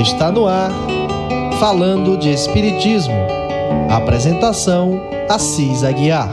[0.00, 0.70] Está no ar,
[1.58, 3.16] falando de Espiritismo.
[3.90, 6.30] Apresentação: Assis Aguiar.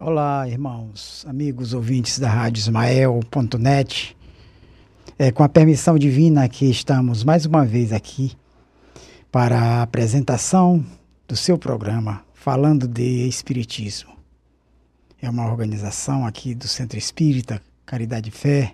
[0.00, 4.16] Olá, irmãos, amigos ouvintes da Rádio Ismael.net.
[5.18, 8.32] É, com a permissão divina que estamos mais uma vez aqui
[9.36, 10.82] para a apresentação
[11.28, 14.16] do seu programa falando de Espiritismo.
[15.20, 18.72] É uma organização aqui do Centro Espírita Caridade e Fé,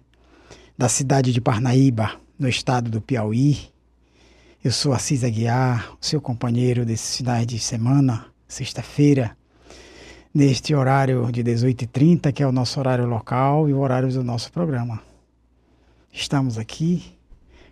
[0.79, 3.59] da cidade de Parnaíba, no estado do Piauí.
[4.63, 9.37] Eu sou Assis Aguiar, seu companheiro desses finais de semana, sexta-feira,
[10.33, 14.53] neste horário de 18h30, que é o nosso horário local e o horário do nosso
[14.53, 15.03] programa.
[16.13, 17.19] Estamos aqui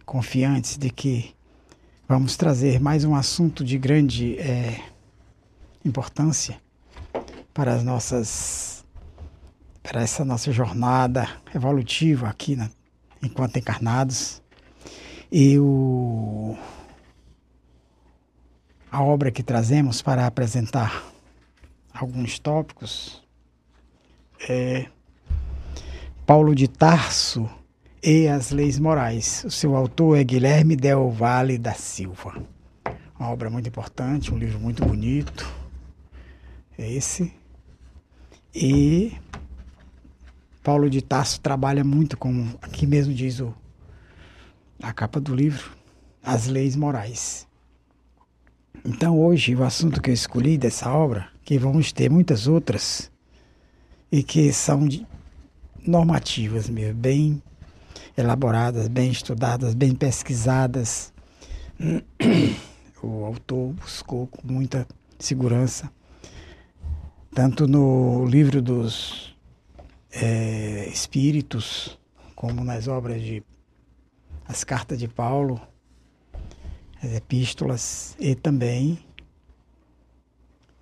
[0.04, 1.38] confiantes de que
[2.10, 4.82] vamos trazer mais um assunto de grande é,
[5.84, 6.60] importância
[7.54, 8.84] para as nossas
[9.80, 12.68] para essa nossa jornada evolutiva aqui na,
[13.22, 14.42] enquanto encarnados.
[15.30, 16.58] E o,
[18.90, 21.04] a obra que trazemos para apresentar
[21.94, 23.22] alguns tópicos
[24.48, 24.86] é
[26.26, 27.48] Paulo de Tarso
[28.02, 29.44] e as Leis Morais.
[29.44, 32.42] O seu autor é Guilherme Del Valle da Silva.
[33.18, 35.46] Uma obra muito importante, um livro muito bonito.
[36.78, 37.32] É esse.
[38.54, 39.12] E
[40.62, 43.54] Paulo de Tarso trabalha muito com, aqui mesmo diz o,
[44.82, 45.70] a capa do livro,
[46.22, 47.46] as leis morais.
[48.84, 53.10] Então hoje o assunto que eu escolhi dessa obra, que vamos ter muitas outras,
[54.10, 54.88] e que são
[55.86, 57.42] normativas mesmo, bem
[58.16, 61.12] elaboradas, bem estudadas, bem pesquisadas.
[63.02, 64.86] O autor buscou com muita
[65.18, 65.90] segurança,
[67.34, 69.34] tanto no livro dos
[70.12, 71.98] é, Espíritos,
[72.34, 73.42] como nas obras de
[74.46, 75.58] as cartas de Paulo,
[77.02, 78.98] as epístolas, e também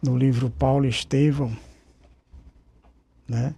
[0.03, 1.56] no livro Paulo e Estevão,
[3.28, 3.55] né?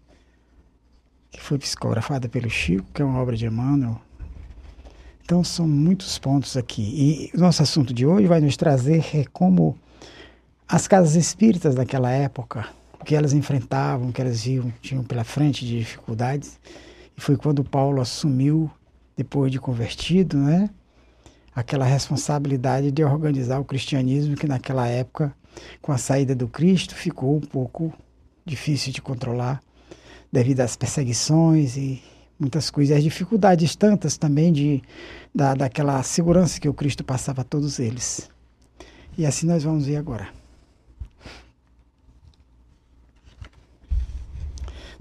[1.30, 4.00] Que foi psicografada pelo Chico, que é uma obra de Emmanuel.
[5.22, 7.30] Então são muitos pontos aqui.
[7.32, 9.78] E o nosso assunto de hoje vai nos trazer é como
[10.68, 12.66] as casas espíritas daquela época,
[13.00, 16.58] o que elas enfrentavam, o que elas viam, tinham pela frente de dificuldades.
[17.16, 18.70] E foi quando Paulo assumiu,
[19.16, 20.68] depois de convertido, né,
[21.54, 25.32] aquela responsabilidade de organizar o cristianismo que naquela época,
[25.80, 27.92] com a saída do Cristo, ficou um pouco
[28.44, 29.60] difícil de controlar
[30.32, 32.02] devido às perseguições e
[32.38, 34.82] muitas coisas, as dificuldades tantas também de,
[35.34, 38.30] da, daquela segurança que o Cristo passava a todos eles.
[39.18, 40.28] E assim nós vamos ver agora.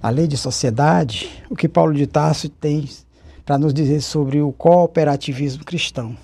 [0.01, 2.87] Na lei de sociedade, o que Paulo de Tarso tem
[3.45, 6.15] para nos dizer sobre o cooperativismo cristão.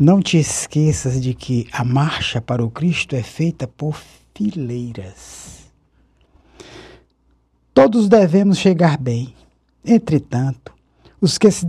[0.00, 4.00] Não te esqueças de que a marcha para o Cristo é feita por
[4.34, 5.70] fileiras.
[7.74, 9.34] Todos devemos chegar bem.
[9.84, 10.72] Entretanto,
[11.20, 11.66] os que se,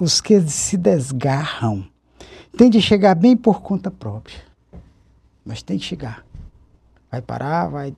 [0.00, 1.86] os que se desgarram
[2.58, 4.42] têm de chegar bem por conta própria.
[5.44, 6.26] Mas tem que chegar.
[7.08, 7.96] Vai parar, vai,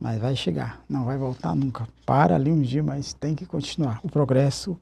[0.00, 0.82] mas vai chegar.
[0.88, 1.86] Não vai voltar nunca.
[2.06, 4.00] Para ali um dia, mas tem que continuar.
[4.02, 4.80] O progresso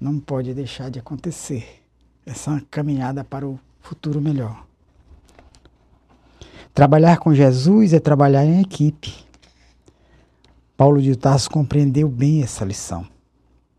[0.00, 1.82] não pode deixar de acontecer
[2.28, 4.64] essa caminhada para o futuro melhor.
[6.74, 9.12] Trabalhar com Jesus é trabalhar em equipe.
[10.76, 13.06] Paulo de Tarso compreendeu bem essa lição.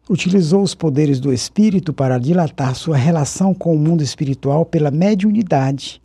[0.10, 6.02] Utilizou os poderes do espírito para dilatar sua relação com o mundo espiritual pela mediunidade,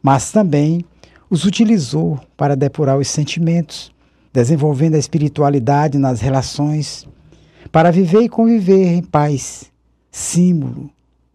[0.00, 0.84] mas também
[1.28, 3.92] os utilizou para depurar os sentimentos,
[4.32, 7.06] desenvolvendo a espiritualidade nas relações,
[7.72, 9.70] para viver e conviver em paz,
[10.12, 10.93] símbolo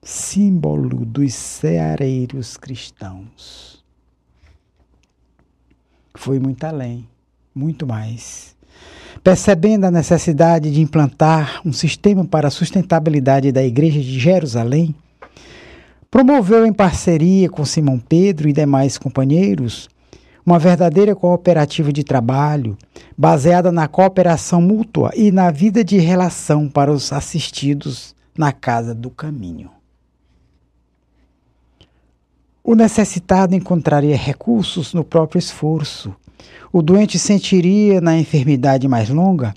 [0.09, 3.83] símbolo dos ceareiros cristãos.
[6.15, 7.07] Foi muito além,
[7.53, 8.55] muito mais.
[9.23, 14.95] Percebendo a necessidade de implantar um sistema para a sustentabilidade da Igreja de Jerusalém,
[16.09, 19.87] promoveu em parceria com Simão Pedro e demais companheiros
[20.43, 22.75] uma verdadeira cooperativa de trabalho,
[23.15, 29.11] baseada na cooperação mútua e na vida de relação para os assistidos na casa do
[29.11, 29.78] caminho.
[32.69, 36.15] O necessitado encontraria recursos no próprio esforço.
[36.71, 39.55] O doente sentiria, na enfermidade mais longa,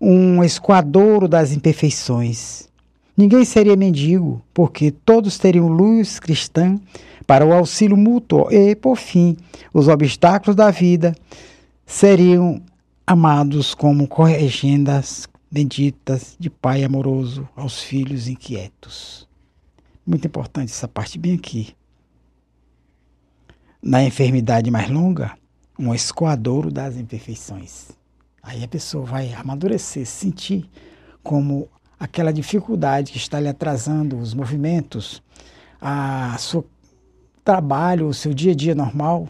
[0.00, 2.66] um esquadouro das imperfeições.
[3.14, 6.80] ninguém seria mendigo, porque todos teriam luz cristã
[7.26, 9.36] para o auxílio mútuo e, por fim,
[9.70, 11.14] os obstáculos da vida
[11.84, 12.62] seriam
[13.06, 19.28] amados como corrigendas benditas de pai amoroso aos filhos inquietos.
[20.06, 21.76] Muito importante essa parte bem aqui.
[23.80, 25.38] Na enfermidade mais longa,
[25.78, 27.90] um escoadouro das imperfeições.
[28.42, 30.68] Aí a pessoa vai amadurecer, sentir
[31.22, 35.22] como aquela dificuldade que está lhe atrasando os movimentos,
[35.80, 36.66] a seu
[37.44, 39.28] trabalho, o seu dia a dia normal,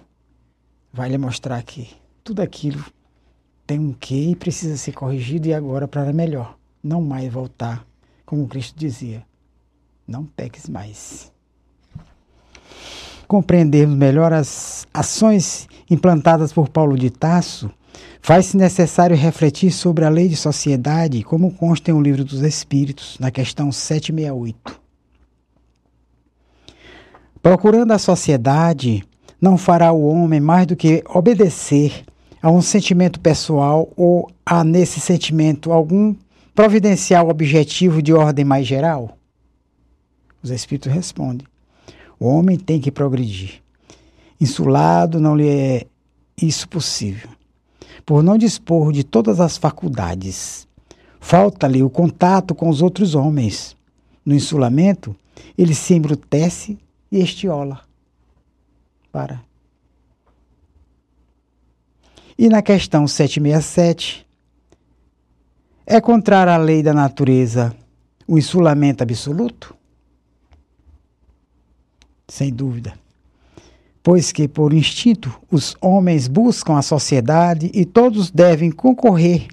[0.90, 1.90] vai lhe mostrar que
[2.24, 2.82] tudo aquilo
[3.66, 6.56] tem um quê e precisa ser corrigido e agora para melhor.
[6.82, 7.86] Não mais voltar,
[8.24, 9.26] como Cristo dizia,
[10.06, 11.30] não peques mais.
[13.28, 17.70] Compreendermos melhor as ações implantadas por Paulo de Tasso,
[18.22, 23.18] faz-se necessário refletir sobre a lei de sociedade, como consta em o Livro dos Espíritos,
[23.20, 24.80] na questão 768.
[27.42, 29.04] Procurando a sociedade,
[29.38, 32.04] não fará o homem mais do que obedecer
[32.42, 36.14] a um sentimento pessoal ou a nesse sentimento algum
[36.54, 39.18] providencial objetivo de ordem mais geral?
[40.42, 41.46] Os Espíritos respondem:
[42.18, 43.62] o homem tem que progredir.
[44.40, 45.86] Insulado não lhe é
[46.40, 47.28] isso possível,
[48.06, 50.66] por não dispor de todas as faculdades.
[51.20, 53.76] Falta-lhe o contato com os outros homens.
[54.24, 55.16] No insulamento,
[55.56, 56.78] ele se embrutece
[57.10, 57.80] e estiola.
[59.10, 59.42] Para.
[62.38, 64.24] E na questão 767,
[65.84, 67.74] é contrária à lei da natureza
[68.26, 69.74] o insulamento absoluto?
[72.28, 72.92] Sem dúvida.
[74.02, 79.48] Pois que, por instinto, os homens buscam a sociedade e todos devem concorrer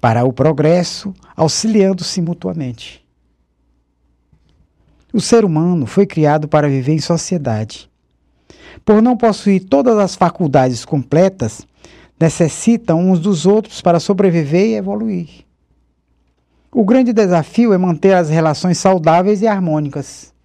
[0.00, 3.04] para o progresso, auxiliando-se mutuamente.
[5.12, 7.88] O ser humano foi criado para viver em sociedade.
[8.84, 11.66] Por não possuir todas as faculdades completas,
[12.20, 15.46] necessitam uns dos outros para sobreviver e evoluir.
[16.70, 20.35] O grande desafio é manter as relações saudáveis e harmônicas.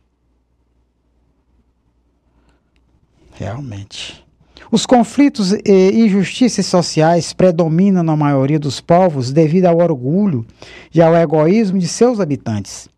[3.34, 4.24] Realmente.
[4.72, 10.46] Os conflitos e injustiças sociais predominam na maioria dos povos devido ao orgulho
[10.94, 12.90] e ao egoísmo de seus habitantes.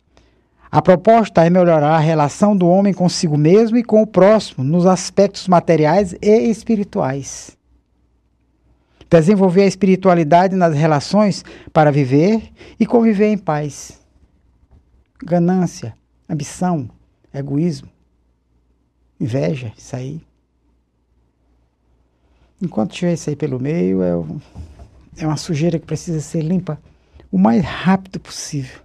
[0.70, 4.86] A proposta é melhorar a relação do homem consigo mesmo e com o próximo nos
[4.86, 7.56] aspectos materiais e espirituais.
[9.10, 14.00] Desenvolver a espiritualidade nas relações para viver e conviver em paz.
[15.24, 15.94] Ganância,
[16.28, 16.88] ambição,
[17.32, 17.88] egoísmo,
[19.20, 20.20] inveja, isso aí.
[22.60, 24.10] Enquanto tiver isso aí pelo meio, é,
[25.18, 26.80] é uma sujeira que precisa ser limpa
[27.30, 28.80] o mais rápido possível.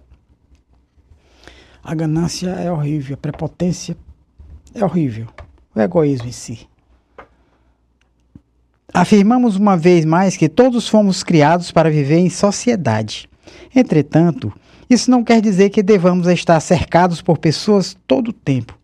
[1.82, 3.96] A ganância é horrível, a prepotência
[4.74, 5.28] é horrível,
[5.74, 6.68] o egoísmo em si.
[8.92, 13.30] Afirmamos uma vez mais que todos fomos criados para viver em sociedade.
[13.74, 14.52] Entretanto,
[14.88, 18.79] isso não quer dizer que devamos estar cercados por pessoas todo o tempo.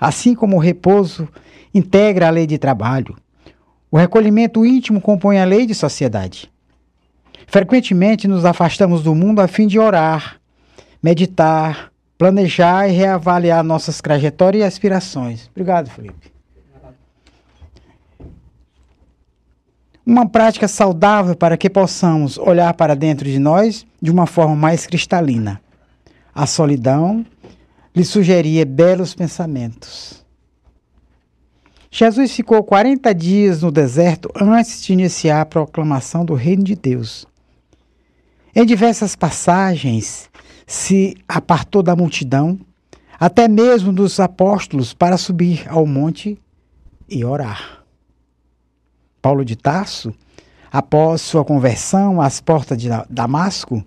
[0.00, 1.28] Assim como o repouso
[1.74, 3.16] integra a lei de trabalho,
[3.90, 6.50] o recolhimento íntimo compõe a lei de sociedade.
[7.46, 10.40] Frequentemente nos afastamos do mundo a fim de orar,
[11.02, 15.48] meditar, planejar e reavaliar nossas trajetórias e aspirações.
[15.50, 16.30] Obrigado, Felipe.
[20.06, 24.86] Uma prática saudável para que possamos olhar para dentro de nós de uma forma mais
[24.86, 25.60] cristalina.
[26.34, 27.24] A solidão
[27.94, 30.24] lhe sugeria belos pensamentos.
[31.90, 37.26] Jesus ficou 40 dias no deserto antes de iniciar a proclamação do Reino de Deus.
[38.54, 40.30] Em diversas passagens,
[40.66, 42.58] se apartou da multidão,
[43.18, 46.38] até mesmo dos apóstolos, para subir ao monte
[47.08, 47.84] e orar.
[49.20, 50.14] Paulo de Tarso,
[50.70, 53.84] após sua conversão às portas de Damasco,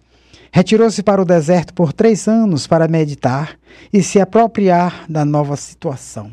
[0.54, 3.58] retirou-se para o deserto por três anos para meditar
[3.92, 6.32] e se apropriar da nova situação.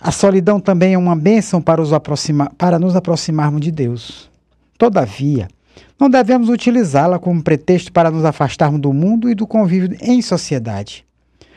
[0.00, 1.80] A solidão também é uma bênção para,
[2.58, 4.28] para nos aproximarmos de Deus.
[4.76, 5.46] Todavia,
[6.00, 11.06] não devemos utilizá-la como pretexto para nos afastarmos do mundo e do convívio em sociedade.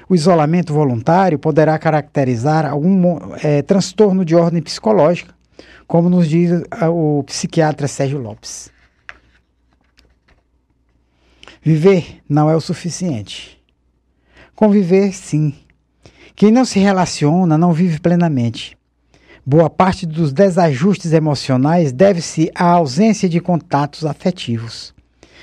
[0.08, 5.34] O isolamento voluntário poderá caracterizar algum é, transtorno de ordem psicológica,
[5.88, 6.52] como nos diz
[6.92, 8.75] o psiquiatra Sérgio Lopes.
[11.68, 13.60] Viver não é o suficiente.
[14.56, 15.52] Conviver, sim.
[16.36, 18.78] Quem não se relaciona não vive plenamente.
[19.44, 24.94] Boa parte dos desajustes emocionais deve-se à ausência de contatos afetivos.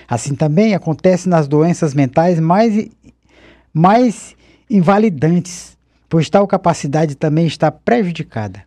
[0.06, 2.88] Assim também acontece nas doenças mentais mais,
[3.74, 4.36] mais
[4.70, 5.76] invalidantes,
[6.08, 8.62] pois tal capacidade também está prejudicada.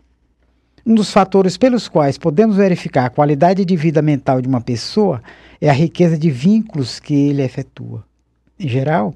[0.86, 5.22] Um dos fatores pelos quais podemos verificar a qualidade de vida mental de uma pessoa
[5.60, 8.06] é a riqueza de vínculos que ele efetua.
[8.60, 9.14] Em geral,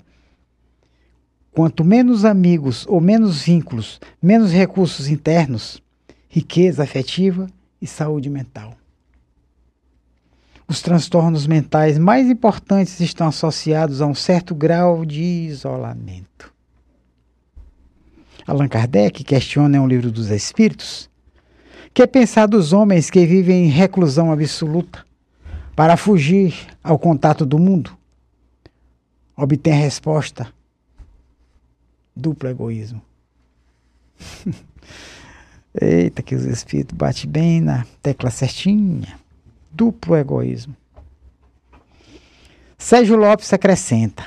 [1.51, 5.81] quanto menos amigos ou menos vínculos, menos recursos internos,
[6.27, 7.47] riqueza afetiva
[7.81, 8.75] e saúde mental.
[10.67, 16.53] Os transtornos mentais mais importantes estão associados a um certo grau de isolamento.
[18.45, 21.09] Allan Kardec questiona em um livro dos Espíritos
[21.93, 25.08] que é pensar dos homens que vivem em reclusão absoluta
[25.79, 27.97] para fugir ao contato do mundo.
[29.33, 30.53] Obtém a resposta:
[32.13, 33.01] duplo egoísmo.
[35.79, 39.17] Eita, que os espíritos bate bem na tecla certinha.
[39.71, 40.75] Duplo egoísmo.
[42.77, 44.25] Sérgio Lopes acrescenta: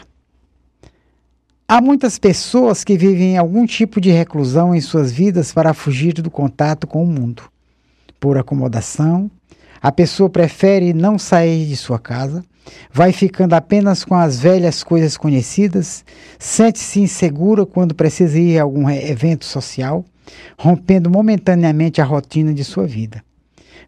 [1.69, 6.31] Há muitas pessoas que vivem algum tipo de reclusão em suas vidas para fugir do
[6.31, 7.43] contato com o mundo.
[8.19, 9.31] Por acomodação,
[9.83, 12.45] a pessoa prefere não sair de sua casa,
[12.93, 16.05] vai ficando apenas com as velhas coisas conhecidas,
[16.39, 20.05] sente-se insegura quando precisa ir a algum evento social,
[20.57, 23.25] rompendo momentaneamente a rotina de sua vida.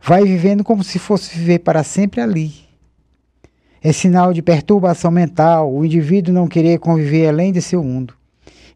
[0.02, 2.52] Vai vivendo como se fosse viver para sempre ali.
[3.80, 8.14] É sinal de perturbação mental o indivíduo não querer conviver além de seu mundo.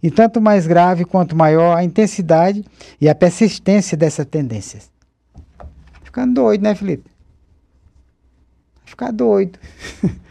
[0.01, 2.65] E tanto mais grave quanto maior a intensidade
[3.01, 4.89] e a persistência dessas tendências.
[6.09, 7.11] Ficando doido, né, Felipe?
[8.87, 9.59] Ficar doido.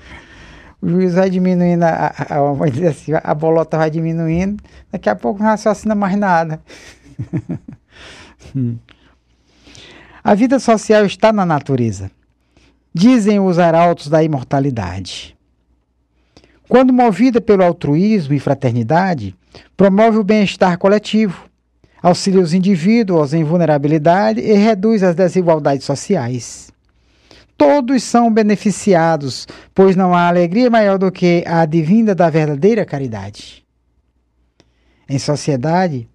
[0.81, 5.39] o juiz vai diminuindo, a, a, a, assim, a bolota vai diminuindo, daqui a pouco
[5.39, 6.59] não raciocina mais nada.
[10.23, 12.09] A vida social está na natureza.
[12.91, 15.37] Dizem os arautos da imortalidade.
[16.67, 19.35] Quando movida pelo altruísmo e fraternidade,
[19.77, 21.46] promove o bem-estar coletivo,
[22.07, 26.71] auxilia os indivíduos em vulnerabilidade e reduz as desigualdades sociais.
[27.57, 33.65] Todos são beneficiados, pois não há alegria maior do que a advinda da verdadeira caridade.
[35.09, 36.09] Em sociedade,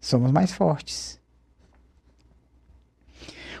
[0.00, 1.18] somos mais fortes.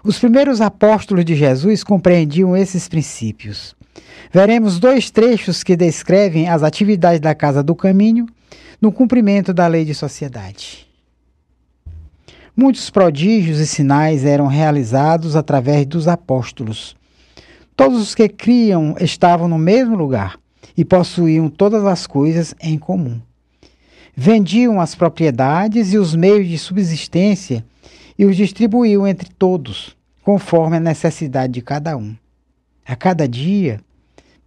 [0.02, 3.76] Os primeiros apóstolos de Jesus compreendiam esses princípios.
[4.32, 8.26] Veremos dois trechos que descrevem as atividades da Casa do Caminho
[8.80, 10.89] no cumprimento da lei de sociedade.
[12.62, 16.94] Muitos prodígios e sinais eram realizados através dos apóstolos.
[17.74, 20.38] Todos os que criam estavam no mesmo lugar
[20.76, 23.18] e possuíam todas as coisas em comum.
[24.14, 27.64] Vendiam as propriedades e os meios de subsistência
[28.18, 32.14] e os distribuíam entre todos, conforme a necessidade de cada um.
[32.84, 33.80] A cada dia,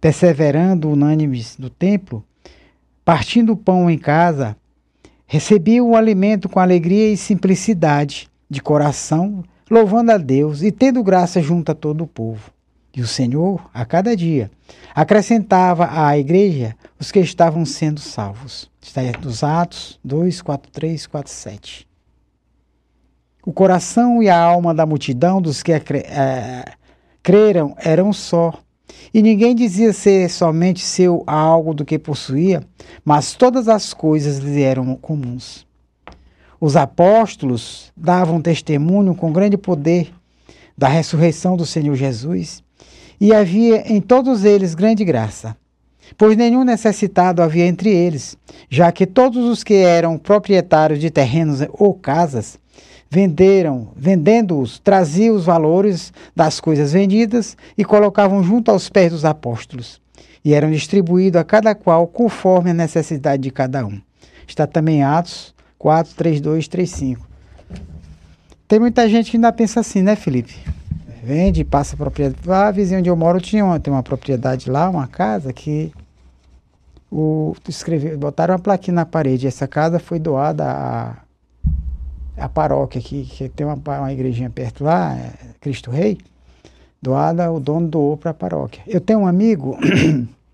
[0.00, 2.24] perseverando unânimes no templo,
[3.04, 4.56] partindo o pão em casa,
[5.34, 11.42] recebiam o alimento com alegria e simplicidade de coração, louvando a Deus e tendo graça
[11.42, 12.52] junto a todo o povo.
[12.94, 14.48] E o Senhor, a cada dia,
[14.94, 18.70] acrescentava à igreja os que estavam sendo salvos.
[18.80, 21.88] Está nos Atos 2, 4, 3, 4, 7.
[23.44, 26.64] O coração e a alma da multidão dos que é,
[27.24, 28.54] creram eram só.
[29.12, 32.62] E ninguém dizia ser somente seu algo do que possuía,
[33.04, 35.66] mas todas as coisas lhe eram comuns.
[36.60, 40.12] Os apóstolos davam testemunho com grande poder
[40.76, 42.62] da ressurreição do Senhor Jesus
[43.20, 45.56] e havia em todos eles grande graça,
[46.18, 48.36] pois nenhum necessitado havia entre eles,
[48.68, 52.58] já que todos os que eram proprietários de terrenos ou casas
[53.14, 60.00] venderam, vendendo-os, traziam os valores das coisas vendidas e colocavam junto aos pés dos apóstolos,
[60.44, 64.00] e eram distribuídos a cada qual conforme a necessidade de cada um.
[64.48, 67.28] Está também Atos 4, 3, 2, 3, 5.
[68.66, 70.54] Tem muita gente que ainda pensa assim, né, Felipe?
[71.24, 72.46] vende, passa a propriedade.
[72.46, 75.90] Lá, a vizinha onde eu moro tinha uma, tem uma propriedade lá, uma casa que
[77.10, 79.46] o escreveu, botaram uma plaquinha na parede.
[79.46, 81.16] Essa casa foi doada à,
[82.36, 86.18] à paróquia aqui, que tem uma, uma igrejinha perto lá, é Cristo Rei.
[87.00, 88.82] Doada, o dono doou para a paróquia.
[88.86, 89.76] Eu tenho um amigo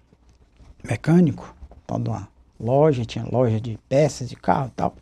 [0.83, 1.55] mecânico,
[1.87, 4.95] dono de uma loja, tinha loja de peças de carro e tal.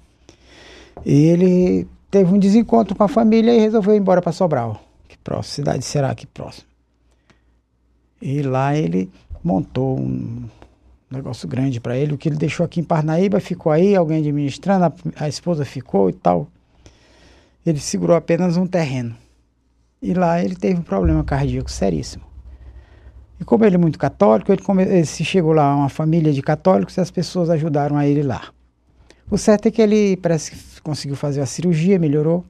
[1.06, 4.88] E ele teve um desencontro com a família e resolveu ir embora para Sobral
[5.28, 6.66] próximo, cidade de Será aqui próximo.
[8.20, 9.11] E lá ele
[9.44, 10.49] montou um
[11.11, 12.14] negócio grande para ele.
[12.14, 14.92] O que ele deixou aqui em Parnaíba ficou aí, alguém administrando, a,
[15.25, 16.49] a esposa ficou e tal.
[17.68, 19.14] Ele segurou apenas um terreno.
[20.00, 22.25] E lá ele teve um problema cardíaco seríssimo.
[23.38, 26.96] E como ele é muito católico, ele, ele se chegou lá uma família de católicos
[26.96, 28.48] e as pessoas ajudaram a ele lá.
[29.30, 32.42] O certo é que ele parece que conseguiu fazer a cirurgia, melhorou.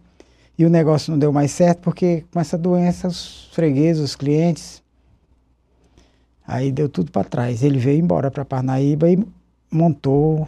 [0.56, 4.82] E o negócio não deu mais certo porque com essa doença os fregueses, os clientes,
[6.46, 7.64] aí deu tudo para trás.
[7.64, 9.18] Ele veio embora para Parnaíba e
[9.68, 10.46] montou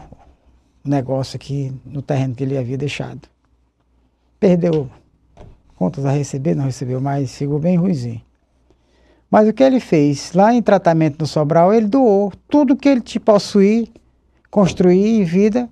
[0.85, 3.27] o negócio aqui no terreno que ele havia deixado.
[4.41, 4.89] Perdeu
[5.75, 8.23] contas a receber, não recebeu mais, ficou bem ruimzinho.
[9.29, 10.33] Mas o que ele fez?
[10.33, 13.87] Lá em tratamento no Sobral, ele doou tudo que ele te possuir,
[14.49, 15.69] construir em vida,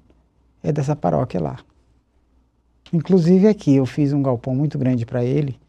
[0.61, 1.57] é dessa paróquia lá.
[2.93, 5.59] Inclusive aqui, eu fiz um galpão muito grande para ele,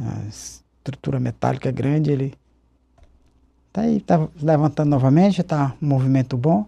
[0.00, 2.32] a estrutura metálica grande, ele
[3.74, 6.64] tá aí, tá levantando novamente, tá um movimento bom.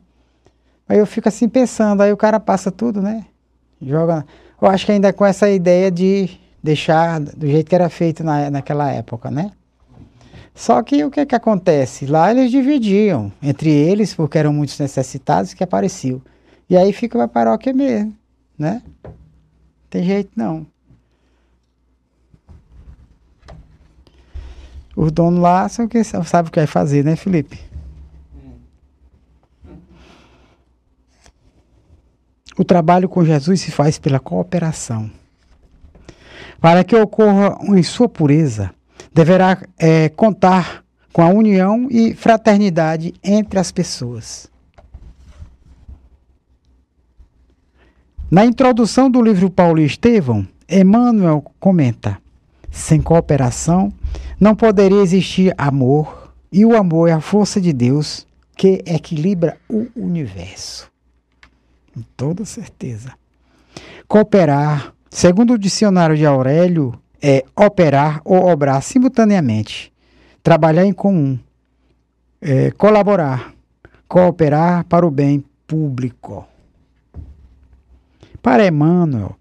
[0.87, 3.25] Aí eu fico assim pensando, aí o cara passa tudo, né?
[3.81, 4.27] Joga.
[4.61, 6.29] Eu acho que ainda com essa ideia de
[6.63, 9.53] deixar do jeito que era feito na, naquela época, né?
[10.55, 12.07] Só que o que que acontece?
[12.07, 16.21] Lá eles dividiam entre eles, porque eram muitos necessitados que apareciam.
[16.69, 18.13] E aí fica a paróquia mesmo,
[18.59, 18.83] né?
[19.89, 20.67] Tem jeito não.
[24.97, 27.68] Os donos lá são que sabe o que vai fazer, né, Felipe?
[32.59, 35.09] O trabalho com Jesus se faz pela cooperação.
[36.61, 38.73] Para que ocorra em sua pureza,
[39.15, 44.51] deverá é, contar com a união e fraternidade entre as pessoas.
[48.29, 52.19] Na introdução do livro Paulo Estevão, Emmanuel comenta:
[52.73, 53.93] sem cooperação
[54.41, 59.87] não poderia existir amor, e o amor é a força de Deus que equilibra o
[59.95, 60.91] universo.
[61.99, 63.13] Com toda certeza.
[64.07, 69.93] Cooperar, segundo o dicionário de Aurélio, é operar ou obrar simultaneamente,
[70.41, 71.37] trabalhar em comum,
[72.41, 73.53] é, colaborar,
[74.07, 76.47] cooperar para o bem público.
[78.41, 79.35] Para Emmanuel,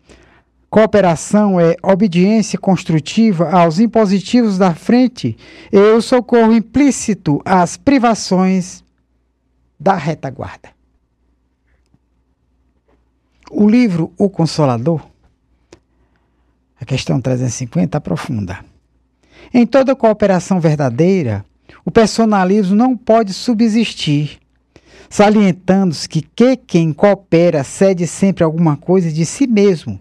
[0.68, 5.38] cooperação é obediência construtiva aos impositivos da frente
[5.72, 8.84] e o socorro implícito às privações
[9.80, 10.77] da retaguarda.
[13.50, 15.02] O livro O Consolador,
[16.80, 18.60] a questão 350, aprofunda.
[19.54, 21.46] Em toda cooperação verdadeira,
[21.86, 24.40] o personalismo não pode subsistir
[25.10, 30.00] salientando-se que, que quem coopera cede sempre alguma coisa de si mesmo,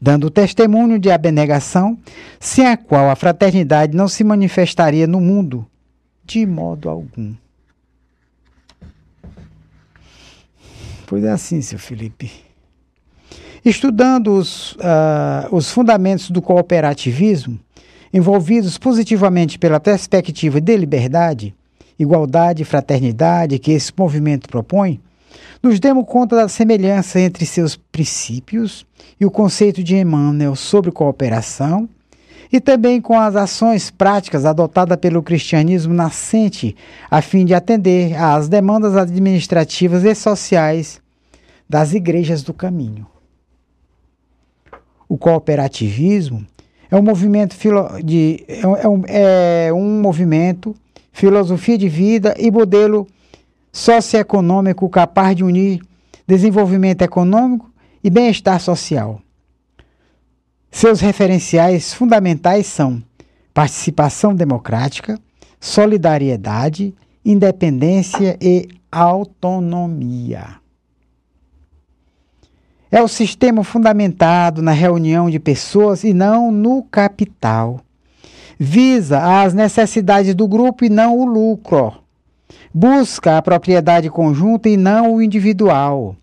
[0.00, 1.98] dando testemunho de abnegação,
[2.40, 5.66] sem a qual a fraternidade não se manifestaria no mundo
[6.24, 7.34] de modo algum.
[11.06, 12.47] Pois é assim, seu Felipe.
[13.64, 17.58] Estudando os, uh, os fundamentos do cooperativismo,
[18.12, 21.54] envolvidos positivamente pela perspectiva de liberdade,
[21.98, 25.00] igualdade e fraternidade que esse movimento propõe,
[25.62, 28.86] nos demos conta da semelhança entre seus princípios
[29.20, 31.88] e o conceito de Emmanuel sobre cooperação,
[32.50, 36.74] e também com as ações práticas adotadas pelo cristianismo nascente
[37.10, 40.98] a fim de atender às demandas administrativas e sociais
[41.68, 43.06] das igrejas do caminho.
[45.08, 46.46] O cooperativismo
[46.90, 47.56] é um movimento
[48.04, 50.74] de, é um, é um movimento
[51.12, 53.06] filosofia de vida e modelo
[53.72, 55.80] socioeconômico capaz de unir
[56.26, 57.70] desenvolvimento econômico
[58.02, 59.20] e bem-estar social.
[60.70, 63.02] Seus referenciais fundamentais são
[63.52, 65.18] participação democrática,
[65.58, 66.94] solidariedade,
[67.24, 70.56] independência e autonomia.
[72.90, 77.80] É o sistema fundamentado na reunião de pessoas e não no capital
[78.58, 81.92] visa as necessidades do grupo e não o lucro.
[82.74, 86.16] Busca a propriedade conjunta e não o individual.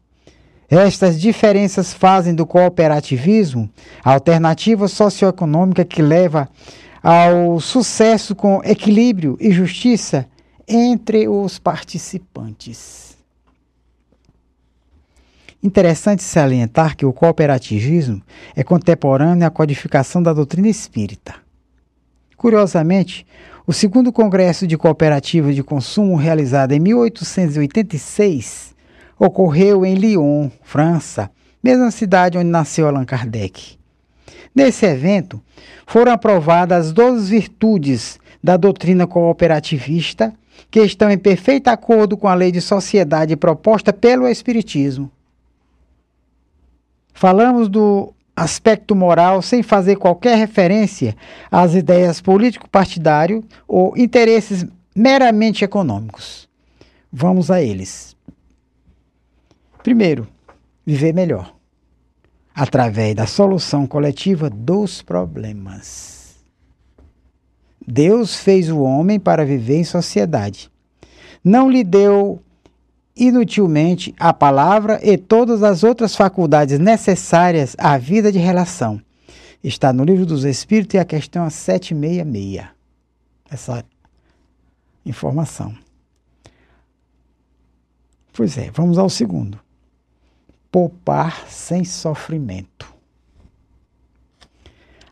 [0.69, 3.69] Estas diferenças fazem do cooperativismo
[4.04, 6.49] a alternativa socioeconômica que leva
[7.01, 10.25] ao sucesso com equilíbrio e justiça
[10.67, 13.15] entre os participantes.
[15.62, 18.22] Interessante salientar que o cooperativismo
[18.56, 21.36] é contemporâneo à codificação da doutrina espírita.
[22.38, 23.26] Curiosamente,
[23.65, 28.76] o segundo Congresso de Cooperativas de Consumo, realizado em 1886,
[29.18, 31.32] ocorreu em Lyon, França,
[31.63, 33.78] mesma cidade onde nasceu Allan Kardec.
[34.54, 35.41] Nesse evento,
[35.88, 40.32] foram aprovadas as 12 virtudes da doutrina cooperativista,
[40.70, 45.12] que estão em perfeito acordo com a lei de sociedade proposta pelo Espiritismo.
[47.15, 51.15] Falamos do aspecto moral sem fazer qualquer referência
[51.49, 56.49] às ideias político-partidário ou interesses meramente econômicos.
[57.10, 58.17] Vamos a eles.
[59.82, 60.28] Primeiro,
[60.86, 61.56] viver melhor
[62.54, 66.36] através da solução coletiva dos problemas.
[67.88, 70.69] Deus fez o homem para viver em sociedade.
[71.41, 72.41] Não lhe deu
[73.15, 79.01] inutilmente a palavra e todas as outras faculdades necessárias à vida de relação.
[79.63, 82.67] Está no livro dos Espíritos e a questão 766.
[83.49, 83.86] Essa
[85.06, 85.73] informação.
[88.34, 89.65] Pois é, vamos ao segundo
[90.75, 92.93] poupar sem sofrimento.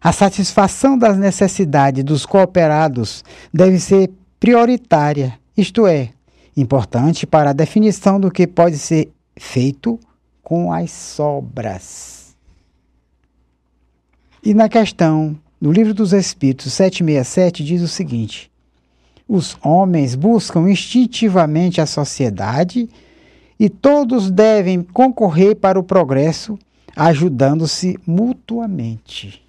[0.01, 4.11] A satisfação das necessidades dos cooperados deve ser
[4.41, 6.09] prioritária, isto é,
[6.55, 9.99] importante para a definição do que pode ser feito
[10.41, 12.35] com as sobras.
[14.43, 18.51] E na questão, no Livro dos Espíritos 767, diz o seguinte:
[19.27, 22.89] os homens buscam instintivamente a sociedade
[23.59, 26.59] e todos devem concorrer para o progresso,
[26.95, 29.41] ajudando-se mutuamente.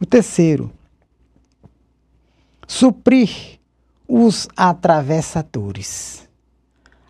[0.00, 0.70] O terceiro,
[2.66, 3.57] suprir
[4.08, 6.26] os atravessadores.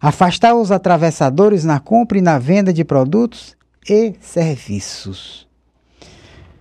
[0.00, 3.56] Afastar os atravessadores na compra e na venda de produtos
[3.88, 5.46] e serviços.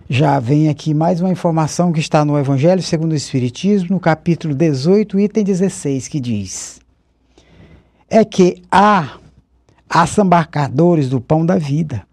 [0.08, 4.54] Já vem aqui mais uma informação que está no Evangelho segundo o Espiritismo, no capítulo
[4.54, 6.80] 18, item 16, que diz:
[8.08, 9.18] é que há
[9.88, 12.06] assambarcadores do pão da vida,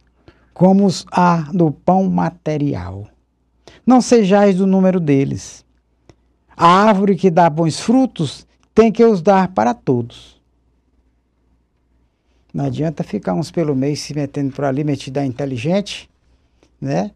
[0.54, 3.08] como os há do pão material.
[3.86, 5.65] Não sejais do número deles.
[6.56, 10.42] A árvore que dá bons frutos tem que os dar para todos.
[12.54, 16.10] Não adianta ficar uns pelo meio se metendo por ali, metido a inteligente,
[16.80, 17.12] né?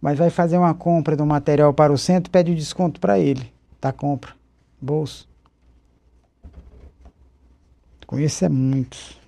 [0.00, 3.18] Mas vai fazer uma compra do material para o centro, pede o um desconto para
[3.18, 4.32] ele, tá compra,
[4.80, 5.28] bolso.
[8.06, 9.18] Conheço é muitos.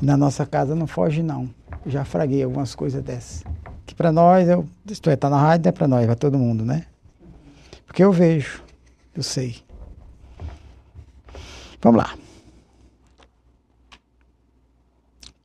[0.00, 1.50] Na nossa casa não foge, não.
[1.84, 3.42] Já fraguei algumas coisas dessas.
[3.84, 6.64] Que para nós, eu, isto é, tá na rádio, é para nós, para todo mundo,
[6.64, 6.86] né?
[7.94, 8.60] Porque eu vejo,
[9.14, 9.58] eu sei.
[11.80, 12.12] Vamos lá.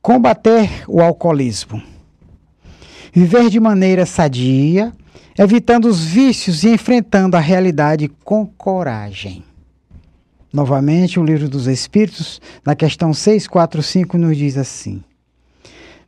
[0.02, 1.80] Combater o alcoolismo.
[3.12, 4.92] Viver de maneira sadia,
[5.38, 9.44] evitando os vícios e enfrentando a realidade com coragem.
[10.52, 15.04] Novamente, o livro dos Espíritos, na questão 645, nos diz assim: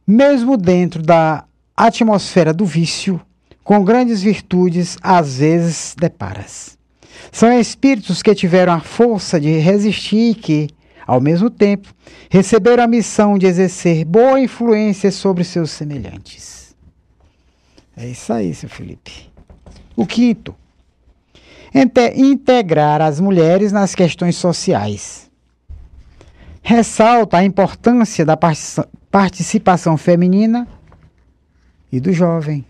[0.05, 1.44] Mesmo dentro da
[1.76, 3.20] atmosfera do vício,
[3.64, 6.79] com grandes virtudes às vezes deparas.
[7.31, 10.68] São espíritos que tiveram a força de resistir e que,
[11.07, 11.88] ao mesmo tempo,
[12.29, 16.75] receberam a missão de exercer boa influência sobre seus semelhantes.
[17.96, 19.31] É isso aí, seu Felipe.
[19.94, 20.55] O quinto,
[22.16, 25.31] integrar as mulheres nas questões sociais.
[26.62, 28.37] Ressalta a importância da
[29.11, 30.66] participação feminina
[31.90, 32.64] e do jovem.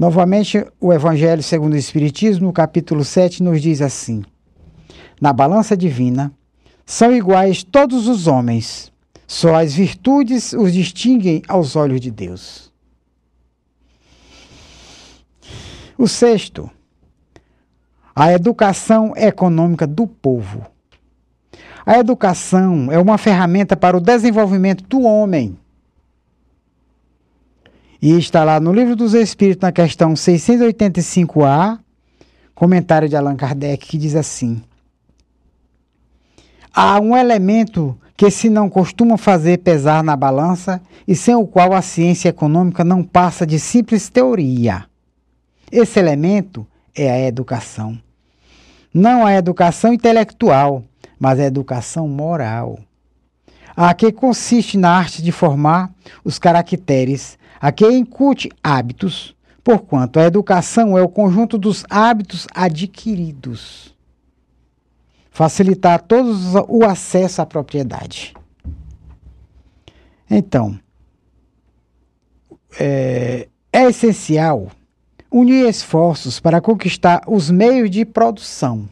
[0.00, 4.24] Novamente, o Evangelho segundo o Espiritismo, no capítulo 7, nos diz assim:
[5.20, 6.32] Na balança divina,
[6.86, 8.90] são iguais todos os homens,
[9.26, 12.72] só as virtudes os distinguem aos olhos de Deus.
[15.98, 16.70] O sexto,
[18.16, 20.64] a educação econômica do povo.
[21.84, 25.58] A educação é uma ferramenta para o desenvolvimento do homem.
[28.02, 31.78] E está lá no Livro dos Espíritos, na questão 685A,
[32.54, 34.62] comentário de Allan Kardec, que diz assim:
[36.72, 41.74] Há um elemento que se não costuma fazer pesar na balança e sem o qual
[41.74, 44.84] a ciência econômica não passa de simples teoria.
[45.70, 47.98] Esse elemento é a educação.
[48.92, 50.84] Não a educação intelectual,
[51.18, 52.78] mas a educação moral.
[53.76, 55.90] A que consiste na arte de formar
[56.24, 63.94] os caracteres, a que incute hábitos, porquanto a educação é o conjunto dos hábitos adquiridos.
[65.30, 68.34] Facilitar a todos o acesso à propriedade.
[70.28, 70.78] Então,
[72.78, 74.70] é, é essencial
[75.30, 78.88] unir esforços para conquistar os meios de produção.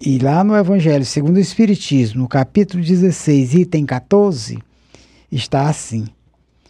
[0.00, 4.58] E lá no Evangelho segundo o Espiritismo, no capítulo 16, item 14,
[5.30, 6.06] está assim: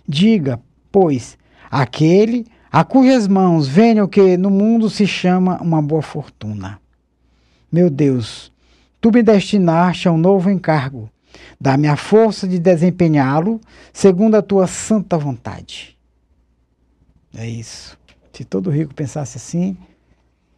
[0.06, 0.60] Diga,
[0.94, 1.36] pois,
[1.68, 6.80] aquele a cujas mãos venha o que no mundo se chama uma boa fortuna.
[7.70, 8.52] Meu Deus,
[9.00, 11.10] tu me destinaste a um novo encargo.
[11.60, 13.60] Dá-me a força de desempenhá-lo
[13.92, 15.98] segundo a tua santa vontade.
[17.36, 17.98] É isso.
[18.32, 19.76] Se todo rico pensasse assim,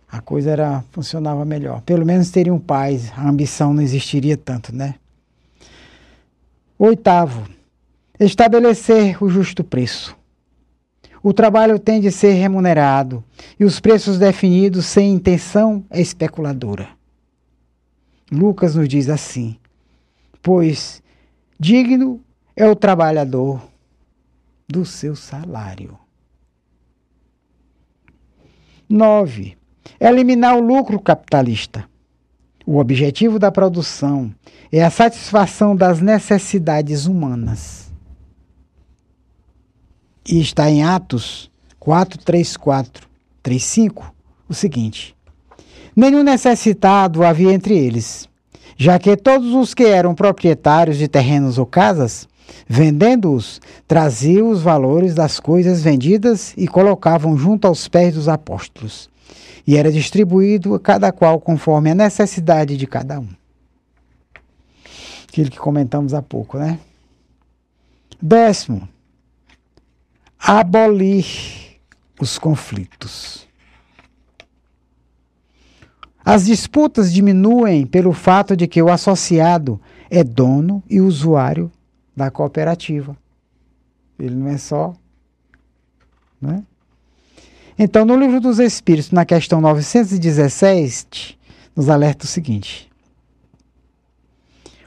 [0.07, 1.81] a coisa era funcionava melhor.
[1.81, 4.97] Pelo menos teriam paz, a ambição não existiria tanto, né?
[6.79, 7.49] Oitavo,
[8.21, 10.15] estabelecer o justo preço.
[11.27, 13.25] O trabalho tem de ser remunerado
[13.59, 16.89] e os preços definidos sem intenção especuladora.
[18.31, 19.57] Lucas nos diz assim:
[20.41, 21.03] Pois
[21.59, 22.21] digno
[22.55, 23.61] é o trabalhador
[24.69, 25.99] do seu salário.
[28.89, 29.59] 9.
[29.99, 31.89] Eliminar o lucro capitalista.
[32.65, 34.33] O objetivo da produção
[34.71, 37.86] é a satisfação das necessidades humanas.
[40.29, 43.09] E está em Atos 4, 3, 4,
[43.43, 44.15] 3, 5
[44.49, 45.15] o seguinte:
[45.95, 48.29] Nenhum necessitado havia entre eles,
[48.77, 52.29] já que todos os que eram proprietários de terrenos ou casas,
[52.67, 59.09] vendendo-os, traziam os valores das coisas vendidas e colocavam junto aos pés dos apóstolos.
[59.65, 63.29] E era distribuído a cada qual conforme a necessidade de cada um.
[65.29, 66.79] Aquilo que comentamos há pouco, né?
[68.21, 68.89] Décimo,
[70.47, 71.27] abolir
[72.21, 73.49] os conflitos.
[76.25, 81.71] As disputas diminuem pelo fato de que o associado é dono e usuário
[82.17, 83.17] da cooperativa.
[84.19, 84.95] Ele não é só.
[86.41, 86.63] Né?
[87.77, 91.39] Então, no livro dos Espíritos, na questão 917,
[91.75, 92.89] nos alerta o seguinte: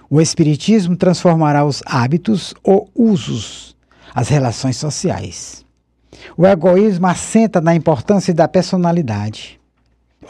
[0.09, 3.75] O Espiritismo transformará os hábitos ou usos,
[4.13, 5.65] as relações sociais.
[6.35, 9.59] O egoísmo assenta na importância da personalidade.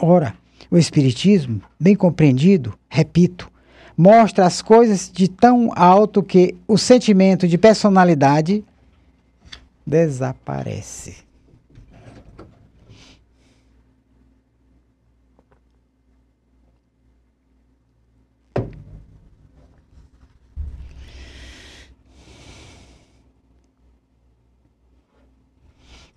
[0.00, 0.34] Ora,
[0.70, 3.50] o Espiritismo, bem compreendido, repito,
[3.96, 8.64] mostra as coisas de tão alto que o sentimento de personalidade
[9.86, 11.29] desaparece.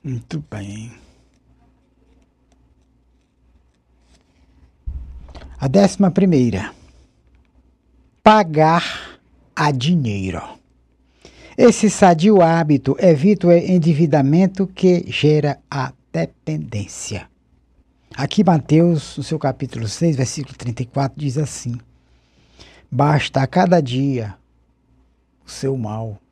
[0.04, 0.92] Muito bem.
[5.58, 6.76] A décima primeira.
[8.22, 9.18] Pagar
[9.56, 10.42] a dinheiro.
[11.58, 17.30] Esse sadio hábito evita o endividamento que gera a dependência.
[18.14, 21.78] Aqui Mateus, no seu capítulo 6, versículo 34, diz assim:
[22.92, 24.36] Basta a cada dia
[25.46, 26.23] o seu mal.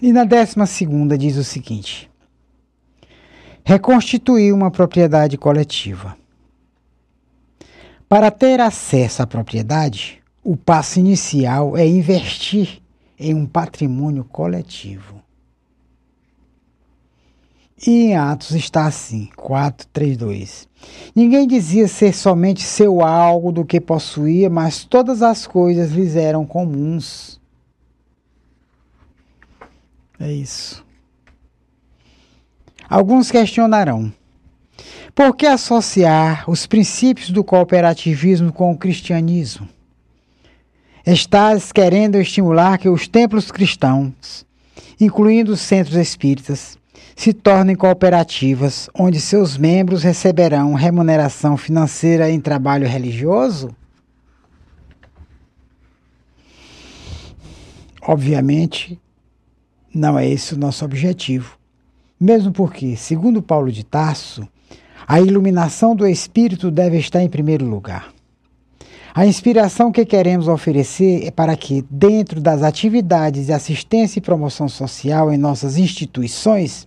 [0.00, 2.10] E na décima segunda diz o seguinte:
[3.64, 6.16] reconstituir uma propriedade coletiva.
[8.08, 12.80] Para ter acesso à propriedade, o passo inicial é investir
[13.18, 15.18] em um patrimônio coletivo.
[17.86, 20.68] E em Atos está assim, 4, 3, 2.
[21.14, 26.44] Ninguém dizia ser somente seu algo do que possuía, mas todas as coisas lhes eram
[26.44, 27.38] comuns.
[30.20, 30.84] É isso.
[32.88, 34.12] Alguns questionarão:
[35.14, 39.68] por que associar os princípios do cooperativismo com o cristianismo?
[41.06, 44.46] Estás querendo estimular que os templos cristãos,
[45.00, 46.78] incluindo os centros espíritas,
[47.16, 53.74] se tornem cooperativas, onde seus membros receberão remuneração financeira em trabalho religioso?
[58.00, 59.00] Obviamente,
[59.94, 61.56] não é esse o nosso objetivo.
[62.20, 64.46] Mesmo porque, segundo Paulo de Tarso,
[65.06, 68.12] a iluminação do espírito deve estar em primeiro lugar.
[69.14, 74.68] A inspiração que queremos oferecer é para que, dentro das atividades de assistência e promoção
[74.68, 76.86] social em nossas instituições,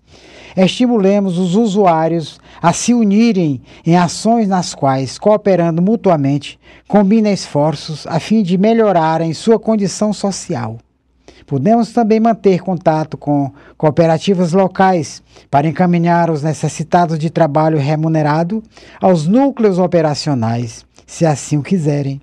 [0.56, 8.20] estimulemos os usuários a se unirem em ações nas quais, cooperando mutuamente, combinem esforços a
[8.20, 10.78] fim de melhorarem sua condição social.
[11.52, 18.64] Podemos também manter contato com cooperativas locais para encaminhar os necessitados de trabalho remunerado
[19.02, 22.22] aos núcleos operacionais, se assim o quiserem,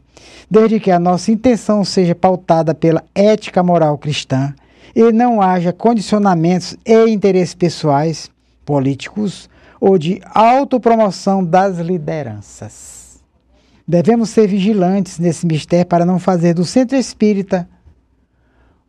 [0.50, 4.54] desde que a nossa intenção seja pautada pela ética moral cristã
[4.96, 8.30] e não haja condicionamentos e interesses pessoais,
[8.64, 13.20] políticos ou de autopromoção das lideranças.
[13.86, 17.68] Devemos ser vigilantes nesse mistério para não fazer do centro espírita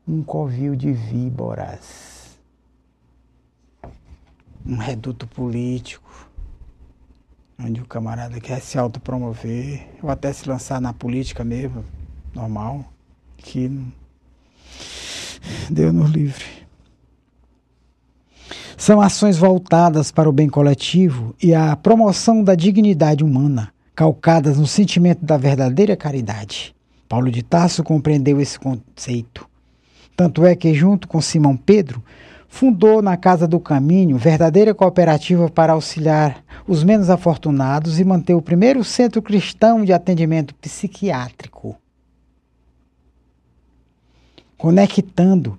[0.09, 2.39] um covil de víboras,
[4.65, 6.27] um reduto político,
[7.59, 11.85] onde o camarada quer se autopromover, ou até se lançar na política mesmo,
[12.33, 12.91] normal,
[13.37, 13.69] que
[15.69, 16.45] Deus nos livre.
[18.75, 24.65] São ações voltadas para o bem coletivo e a promoção da dignidade humana, calcadas no
[24.65, 26.75] sentimento da verdadeira caridade.
[27.07, 29.47] Paulo de Tarso compreendeu esse conceito.
[30.19, 32.03] Tanto é que, junto com Simão Pedro,
[32.49, 38.41] fundou na Casa do Caminho verdadeira cooperativa para auxiliar os menos afortunados e manter o
[38.41, 41.77] primeiro centro cristão de atendimento psiquiátrico.
[44.58, 45.58] Conectando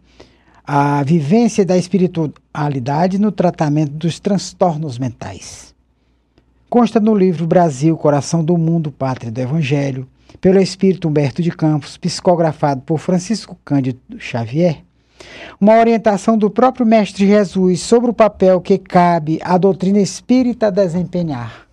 [0.62, 5.75] a vivência da espiritualidade no tratamento dos transtornos mentais.
[6.68, 10.07] Consta no livro Brasil, Coração do Mundo, Pátria do Evangelho,
[10.40, 14.83] pelo espírito Humberto de Campos, psicografado por Francisco Cândido Xavier,
[15.61, 21.66] uma orientação do próprio Mestre Jesus sobre o papel que cabe à doutrina espírita desempenhar.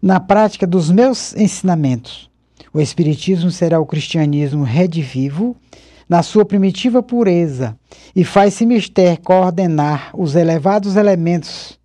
[0.00, 2.30] Na prática dos meus ensinamentos,
[2.72, 5.56] o Espiritismo será o cristianismo redivivo
[6.08, 7.76] na sua primitiva pureza
[8.14, 11.77] e faz-se mister coordenar os elevados elementos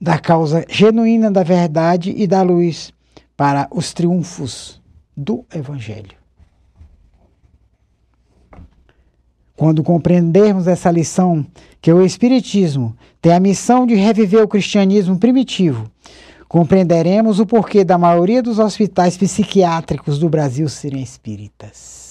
[0.00, 2.92] da causa genuína da verdade e da luz
[3.36, 4.80] para os triunfos
[5.16, 6.18] do Evangelho.
[9.54, 11.46] Quando compreendermos essa lição,
[11.82, 15.90] que o Espiritismo tem a missão de reviver o cristianismo primitivo,
[16.48, 22.09] compreenderemos o porquê da maioria dos hospitais psiquiátricos do Brasil serem espíritas.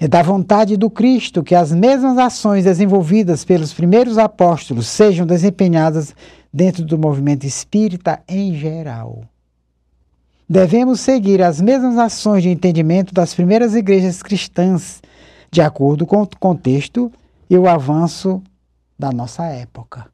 [0.00, 6.14] É da vontade do Cristo que as mesmas ações desenvolvidas pelos primeiros apóstolos sejam desempenhadas
[6.52, 9.24] dentro do movimento espírita em geral.
[10.48, 15.02] Devemos seguir as mesmas ações de entendimento das primeiras igrejas cristãs,
[15.50, 17.12] de acordo com o contexto
[17.50, 18.40] e o avanço
[18.96, 20.06] da nossa época.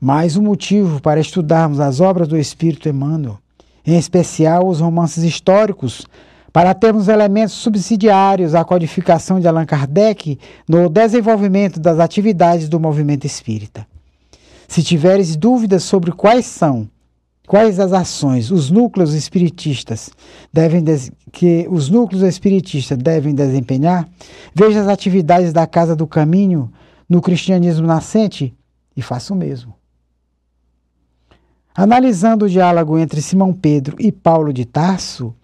[0.00, 3.38] Mais um motivo para estudarmos as obras do Espírito Emmanuel,
[3.86, 6.06] em especial os romances históricos,
[6.52, 10.38] para termos elementos subsidiários à codificação de Allan Kardec
[10.68, 13.86] no desenvolvimento das atividades do movimento espírita.
[14.68, 16.88] Se tiveres dúvidas sobre quais são,
[17.46, 20.10] quais as ações os núcleos espiritistas
[20.52, 20.84] devem
[21.32, 24.06] que os núcleos espiritistas devem desempenhar,
[24.54, 26.70] veja as atividades da Casa do Caminho
[27.08, 28.54] no cristianismo nascente
[28.94, 29.74] e faça o mesmo.
[31.74, 35.34] Analisando o diálogo entre Simão Pedro e Paulo de Tarso,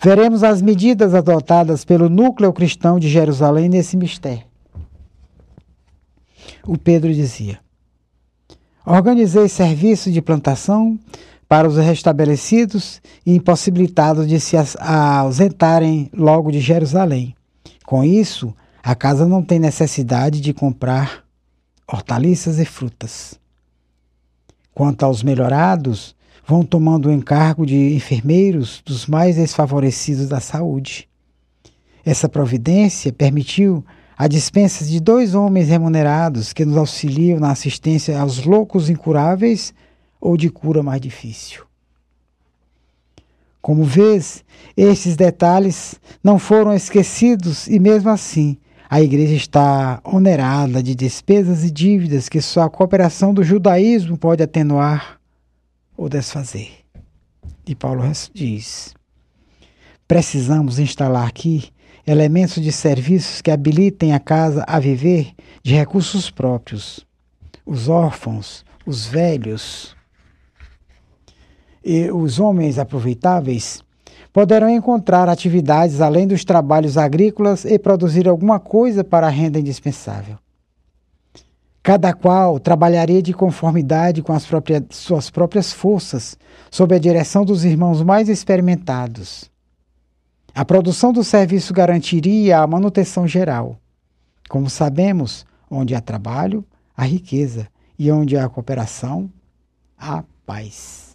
[0.00, 4.44] veremos as medidas adotadas pelo núcleo cristão de Jerusalém nesse mistério.
[6.66, 7.58] O Pedro dizia:
[8.86, 10.98] Organizei serviço de plantação
[11.48, 17.34] para os restabelecidos e impossibilitados de se ausentarem logo de Jerusalém.
[17.84, 21.24] Com isso, a casa não tem necessidade de comprar
[21.90, 23.40] hortaliças e frutas.
[24.74, 26.14] Quanto aos melhorados,
[26.48, 31.06] vão tomando o encargo de enfermeiros dos mais desfavorecidos da saúde.
[32.02, 33.84] Essa providência permitiu
[34.16, 39.74] a dispensa de dois homens remunerados que nos auxiliam na assistência aos loucos incuráveis
[40.18, 41.66] ou de cura mais difícil.
[43.60, 44.42] Como vês,
[44.74, 48.56] estes detalhes não foram esquecidos e, mesmo assim,
[48.88, 54.42] a igreja está onerada de despesas e dívidas que só a cooperação do judaísmo pode
[54.42, 55.17] atenuar
[55.98, 56.70] ou desfazer.
[57.66, 58.94] E Paulo diz:
[60.06, 61.70] precisamos instalar aqui
[62.06, 65.32] elementos de serviços que habilitem a casa a viver
[65.62, 67.04] de recursos próprios.
[67.66, 69.94] Os órfãos, os velhos
[71.84, 73.82] e os homens aproveitáveis
[74.32, 80.38] poderão encontrar atividades além dos trabalhos agrícolas e produzir alguma coisa para a renda indispensável.
[81.88, 86.36] Cada qual trabalharia de conformidade com as próprias, suas próprias forças,
[86.70, 89.50] sob a direção dos irmãos mais experimentados.
[90.54, 93.78] A produção do serviço garantiria a manutenção geral.
[94.50, 96.62] Como sabemos, onde há trabalho,
[96.94, 97.66] há riqueza,
[97.98, 99.30] e onde há cooperação,
[99.96, 101.08] há paz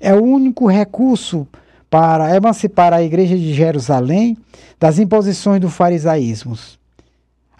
[0.00, 1.46] é o único recurso
[1.90, 4.38] para emancipar a Igreja de Jerusalém
[4.78, 6.56] das imposições do farisaísmo.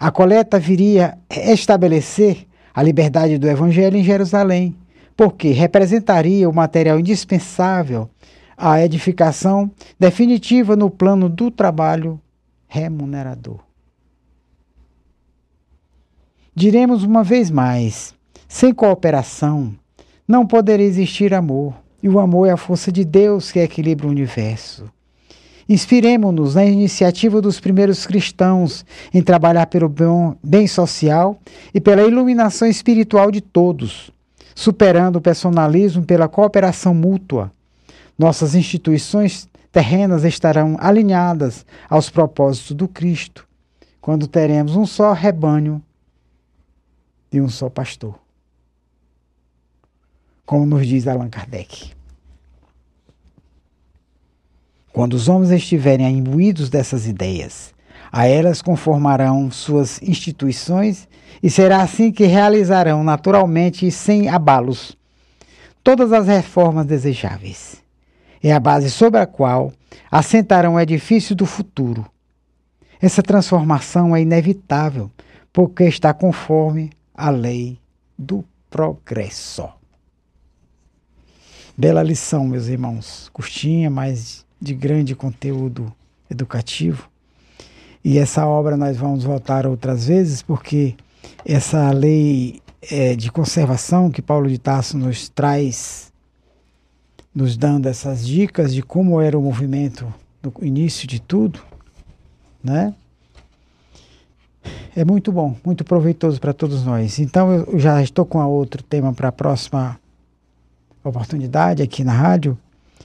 [0.01, 4.75] A coleta viria estabelecer a liberdade do Evangelho em Jerusalém,
[5.15, 8.09] porque representaria o material indispensável
[8.57, 12.19] à edificação definitiva no plano do trabalho
[12.67, 13.59] remunerador.
[16.55, 18.15] Diremos uma vez mais:
[18.47, 19.71] sem cooperação
[20.27, 21.75] não poderia existir amor.
[22.01, 24.91] E o amor é a força de Deus que equilibra o universo.
[25.71, 29.89] Inspiremos-nos na iniciativa dos primeiros cristãos em trabalhar pelo
[30.43, 31.39] bem social
[31.73, 34.11] e pela iluminação espiritual de todos,
[34.53, 37.53] superando o personalismo pela cooperação mútua.
[38.19, 43.47] Nossas instituições terrenas estarão alinhadas aos propósitos do Cristo,
[44.01, 45.81] quando teremos um só rebanho
[47.31, 48.19] e um só pastor.
[50.45, 52.00] Como nos diz Allan Kardec.
[54.93, 57.73] Quando os homens estiverem imbuídos dessas ideias,
[58.11, 61.07] a elas conformarão suas instituições
[61.41, 64.97] e será assim que realizarão naturalmente e sem abalos
[65.83, 67.81] todas as reformas desejáveis.
[68.43, 69.71] É a base sobre a qual
[70.09, 72.05] assentarão o edifício do futuro.
[73.01, 75.09] Essa transformação é inevitável,
[75.51, 77.79] porque está conforme a lei
[78.17, 79.67] do progresso.
[81.77, 83.29] Bela lição, meus irmãos.
[83.33, 85.91] Curtinha, mas de grande conteúdo
[86.29, 87.09] educativo.
[88.03, 90.95] E essa obra nós vamos voltar outras vezes, porque
[91.45, 96.11] essa lei é, de conservação que Paulo de Tarso nos traz,
[97.33, 101.61] nos dando essas dicas de como era o movimento no início de tudo,
[102.63, 102.93] né?
[104.95, 107.17] É muito bom, muito proveitoso para todos nós.
[107.19, 109.99] Então eu já estou com outro tema para a próxima
[111.03, 112.57] oportunidade aqui na rádio,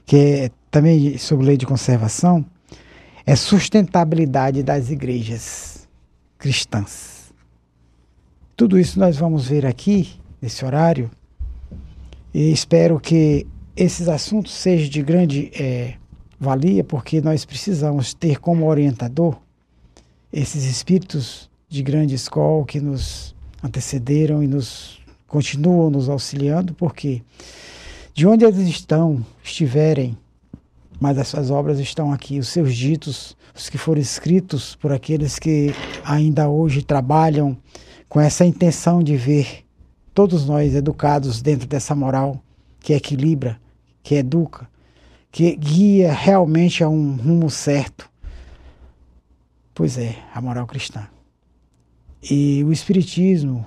[0.04, 2.44] que é também sobre lei de conservação,
[3.24, 5.88] é sustentabilidade das igrejas
[6.36, 7.32] cristãs.
[8.54, 11.10] Tudo isso nós vamos ver aqui, nesse horário,
[12.34, 15.94] e espero que esses assuntos sejam de grande é,
[16.38, 19.34] valia, porque nós precisamos ter como orientador
[20.30, 27.22] esses espíritos de grande escola que nos antecederam e nos continuam nos auxiliando, porque
[28.12, 30.14] de onde eles estão, estiverem,
[31.00, 35.38] mas as suas obras estão aqui, os seus ditos, os que foram escritos por aqueles
[35.38, 35.74] que
[36.04, 37.56] ainda hoje trabalham
[38.08, 39.64] com essa intenção de ver
[40.14, 42.42] todos nós educados dentro dessa moral
[42.80, 43.60] que equilibra,
[44.02, 44.68] que educa,
[45.30, 48.08] que guia realmente a um rumo certo.
[49.74, 51.06] Pois é, a moral cristã.
[52.22, 53.66] E o Espiritismo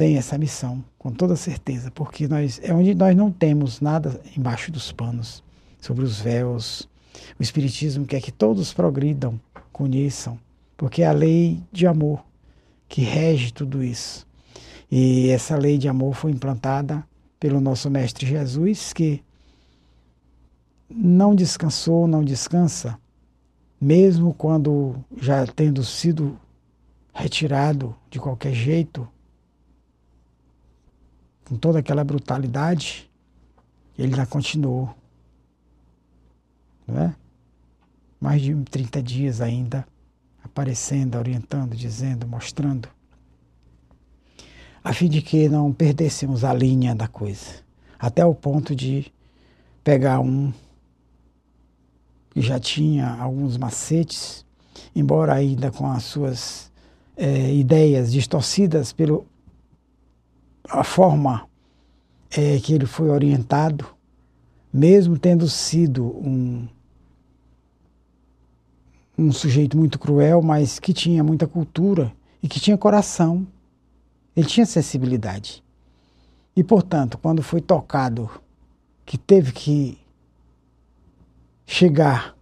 [0.00, 4.72] tem essa missão com toda certeza, porque nós é onde nós não temos nada embaixo
[4.72, 5.44] dos panos,
[5.78, 6.88] sobre os véus.
[7.38, 9.38] O Espiritismo quer que todos progridam,
[9.70, 10.38] conheçam,
[10.74, 12.24] porque é a lei de amor
[12.88, 14.26] que rege tudo isso.
[14.90, 17.04] E essa lei de amor foi implantada
[17.38, 19.22] pelo nosso Mestre Jesus, que
[20.88, 22.98] não descansou, não descansa,
[23.78, 26.38] mesmo quando já tendo sido
[27.12, 29.06] retirado de qualquer jeito
[31.50, 33.10] com toda aquela brutalidade,
[33.98, 34.94] ele ainda continuou.
[36.86, 37.14] Não é?
[38.20, 39.84] Mais de 30 dias ainda
[40.44, 42.88] aparecendo, orientando, dizendo, mostrando,
[44.82, 47.64] a fim de que não perdêssemos a linha da coisa,
[47.98, 49.12] até o ponto de
[49.82, 50.52] pegar um
[52.30, 54.46] que já tinha alguns macetes,
[54.94, 56.70] embora ainda com as suas
[57.16, 59.26] é, ideias distorcidas pelo
[60.70, 61.48] a forma
[62.30, 63.86] é, que ele foi orientado,
[64.72, 66.68] mesmo tendo sido um,
[69.18, 72.12] um sujeito muito cruel, mas que tinha muita cultura
[72.42, 73.46] e que tinha coração,
[74.36, 75.62] ele tinha sensibilidade.
[76.54, 78.30] E, portanto, quando foi tocado,
[79.04, 79.98] que teve que
[81.66, 82.36] chegar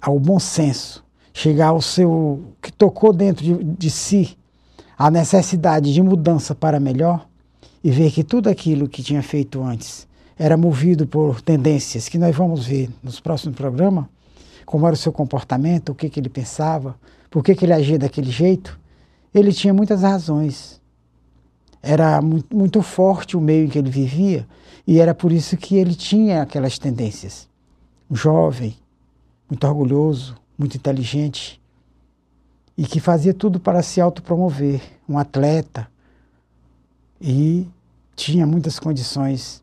[0.00, 2.54] ao bom senso, chegar ao seu.
[2.60, 4.36] que tocou dentro de, de si
[4.98, 7.28] a necessidade de mudança para melhor,
[7.82, 10.06] e ver que tudo aquilo que tinha feito antes
[10.38, 14.06] era movido por tendências que nós vamos ver nos próximos programas,
[14.64, 16.98] como era o seu comportamento, o que, que ele pensava,
[17.30, 18.78] por que, que ele agia daquele jeito,
[19.32, 20.80] ele tinha muitas razões.
[21.82, 24.46] Era muito, forte o meio em que ele vivia
[24.86, 27.48] e era por isso que ele tinha aquelas tendências.
[28.10, 28.76] Um jovem,
[29.48, 31.60] muito orgulhoso, muito inteligente
[32.76, 35.88] e que fazia tudo para se autopromover, um atleta.
[37.20, 37.66] E
[38.14, 39.62] tinha muitas condições,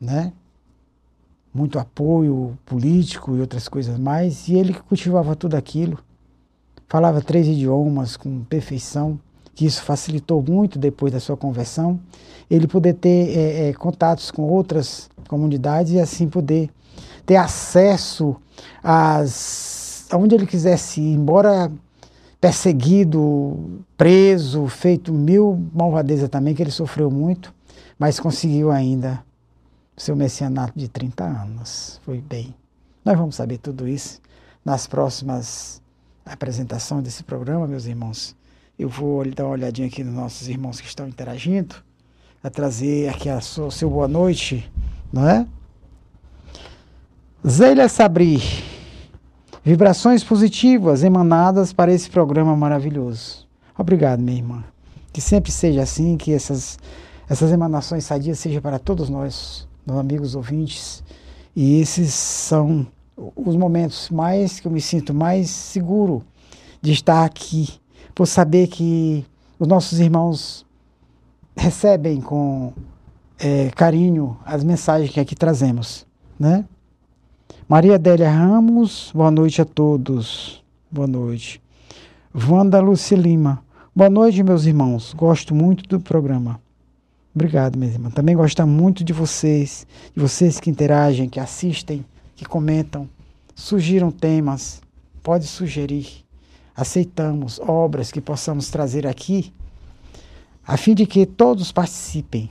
[0.00, 0.32] né?
[1.54, 5.98] muito apoio político e outras coisas mais, e ele cultivava tudo aquilo.
[6.88, 9.18] Falava três idiomas com perfeição,
[9.54, 12.00] que isso facilitou muito depois da sua conversão.
[12.50, 16.68] Ele poder ter é, é, contatos com outras comunidades e assim poder
[17.24, 18.36] ter acesso
[18.82, 21.70] às, aonde ele quisesse ir, embora
[22.44, 27.54] perseguido, preso, feito mil malvadezas também, que ele sofreu muito
[27.98, 29.24] mas conseguiu ainda
[29.96, 32.00] seu messianato de 30 anos.
[32.04, 32.54] Foi bem.
[33.04, 34.20] Nós vamos saber tudo isso
[34.64, 35.80] nas próximas
[36.24, 38.34] apresentações desse programa, meus irmãos.
[38.78, 41.76] Eu vou dar uma olhadinha aqui nos nossos irmãos que estão interagindo,
[42.42, 44.70] a trazer aqui a sua, seu boa noite,
[45.12, 45.46] não é?
[47.46, 48.40] Zelia Sabri,
[49.64, 53.48] vibrações positivas emanadas para esse programa maravilhoso.
[53.76, 54.64] Obrigado, minha irmã.
[55.10, 56.78] Que sempre seja assim, que essas,
[57.28, 61.02] essas emanações sadias sejam para todos nós, meus amigos ouvintes.
[61.56, 62.86] E esses são
[63.34, 66.22] os momentos mais que eu me sinto mais seguro
[66.82, 67.68] de estar aqui,
[68.14, 69.24] por saber que
[69.58, 70.66] os nossos irmãos
[71.56, 72.72] recebem com
[73.38, 76.06] é, carinho as mensagens que aqui trazemos,
[76.38, 76.64] né?
[77.68, 80.62] Maria Adélia Ramos, boa noite a todos.
[80.90, 81.62] Boa noite.
[82.34, 83.64] Wanda Luci Lima,
[83.96, 85.14] boa noite, meus irmãos.
[85.14, 86.60] Gosto muito do programa.
[87.34, 88.10] Obrigado, minha irmã.
[88.10, 92.04] Também gosto muito de vocês, de vocês que interagem, que assistem,
[92.36, 93.08] que comentam.
[93.54, 94.80] Surgiram temas,
[95.22, 96.24] pode sugerir.
[96.76, 99.52] Aceitamos obras que possamos trazer aqui,
[100.66, 102.50] a fim de que todos participem,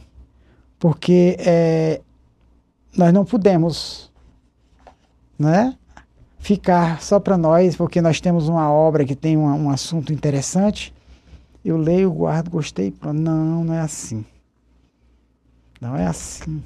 [0.80, 2.02] porque é,
[2.96, 4.12] nós não podemos
[5.38, 5.76] né,
[6.40, 10.94] ficar só para nós, porque nós temos uma obra que tem um, assunto interessante.
[11.64, 12.94] Eu leio, guardo, gostei.
[13.02, 14.26] Não, não é assim.
[15.80, 16.62] Não é assim.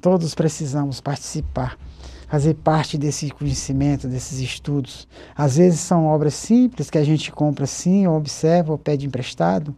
[0.00, 1.78] Todos precisamos participar,
[2.26, 5.06] fazer parte desse conhecimento, desses estudos.
[5.36, 9.74] Às vezes são obras simples que a gente compra assim, ou observa, ou pede emprestado.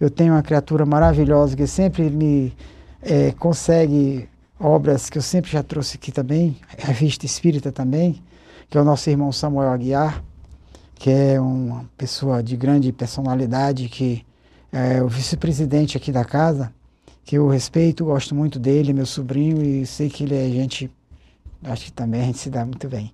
[0.00, 2.54] Eu tenho uma criatura maravilhosa que sempre me
[3.02, 4.28] é, consegue
[4.58, 8.22] obras que eu sempre já trouxe aqui também, revista espírita também,
[8.68, 10.22] que é o nosso irmão Samuel Aguiar,
[10.94, 14.24] que é uma pessoa de grande personalidade, que
[14.72, 16.72] é o vice-presidente aqui da casa
[17.28, 20.90] que eu respeito, gosto muito dele, meu sobrinho, e sei que ele é gente,
[21.62, 23.12] acho que também a gente se dá muito bem.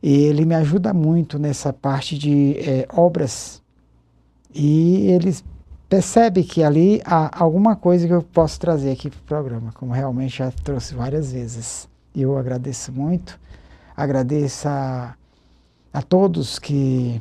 [0.00, 3.60] E ele me ajuda muito nessa parte de é, obras,
[4.54, 5.34] e ele
[5.88, 9.92] percebe que ali há alguma coisa que eu posso trazer aqui para o programa, como
[9.92, 11.88] realmente já trouxe várias vezes.
[12.14, 13.38] E eu agradeço muito,
[13.96, 15.16] agradeço a,
[15.92, 17.20] a todos que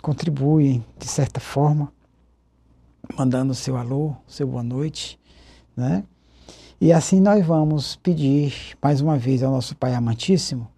[0.00, 1.92] contribuem de certa forma,
[3.16, 5.18] mandando seu alô, seu boa noite
[5.76, 6.04] né?
[6.80, 10.68] E assim nós vamos pedir mais uma vez ao nosso Pai Amantíssimo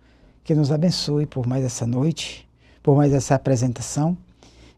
[0.42, 2.48] que nos abençoe por mais essa noite,
[2.82, 4.16] por mais essa apresentação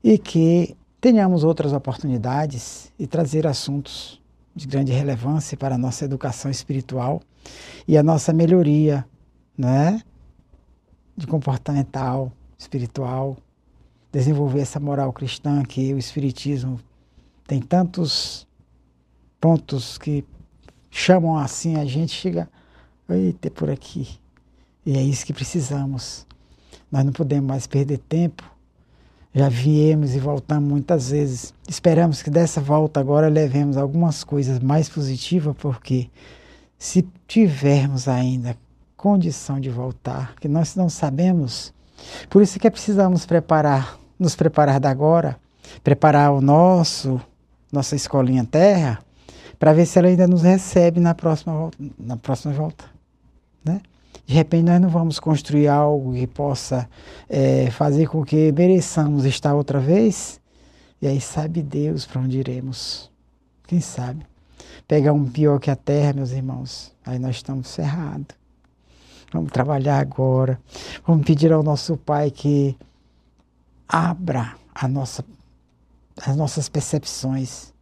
[0.02, 4.20] e que tenhamos outras oportunidades e trazer assuntos
[4.54, 7.22] de grande relevância para a nossa educação espiritual
[7.88, 9.06] e a nossa melhoria,
[9.56, 10.02] né?
[11.16, 13.36] De comportamental, espiritual,
[14.12, 16.80] desenvolver essa moral cristã que o Espiritismo
[17.46, 18.46] tem tantos
[19.40, 20.24] pontos que
[20.90, 22.48] chamam assim a gente, chega,
[23.08, 24.08] eita, é por aqui.
[24.84, 26.26] E é isso que precisamos.
[26.90, 28.44] Nós não podemos mais perder tempo.
[29.34, 31.54] Já viemos e voltamos muitas vezes.
[31.68, 36.10] Esperamos que dessa volta agora levemos algumas coisas mais positivas, porque
[36.78, 38.56] se tivermos ainda
[38.96, 41.72] condição de voltar, que nós não sabemos,
[42.28, 45.38] por isso que é precisamos preparar, nos preparar da agora,
[45.82, 47.20] preparar o nosso,
[47.72, 48.98] nossa escolinha terra,
[49.58, 51.78] para ver se ela ainda nos recebe na próxima volta.
[51.98, 53.00] Na próxima volta
[53.64, 53.80] né?
[54.30, 56.88] De repente nós não vamos construir algo que possa
[57.28, 60.40] é, fazer com que mereçamos estar outra vez,
[61.02, 63.10] e aí sabe Deus para onde iremos.
[63.66, 64.24] Quem sabe?
[64.86, 68.36] Pegar um pior que a terra, meus irmãos, aí nós estamos ferrados.
[69.32, 70.60] Vamos trabalhar agora.
[71.04, 72.76] Vamos pedir ao nosso Pai que
[73.88, 74.54] abra
[74.88, 75.24] nossa,
[76.24, 77.72] as nossas percepções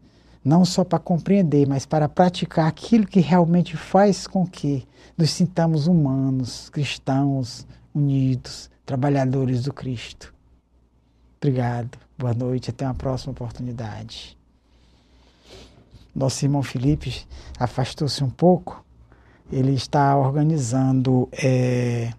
[0.49, 5.87] não só para compreender, mas para praticar aquilo que realmente faz com que nos sintamos
[5.87, 10.33] humanos, cristãos, unidos, trabalhadores do Cristo.
[11.37, 14.39] Obrigado, boa noite, até uma próxima oportunidade.
[16.15, 17.27] Nosso irmão Felipe
[17.61, 18.83] afastou-se um pouco,
[19.53, 22.11] ele está organizando é,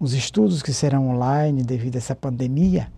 [0.00, 2.90] os estudos que serão online devido a essa pandemia.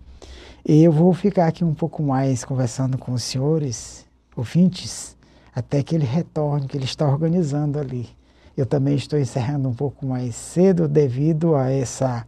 [0.65, 4.08] E eu vou ficar aqui um pouco mais conversando com os senhores
[4.39, 5.15] ouvintes,
[5.53, 8.09] até que ele retorne, que ele está organizando ali.
[8.57, 12.25] Eu também estou encerrando um pouco mais cedo devido a essa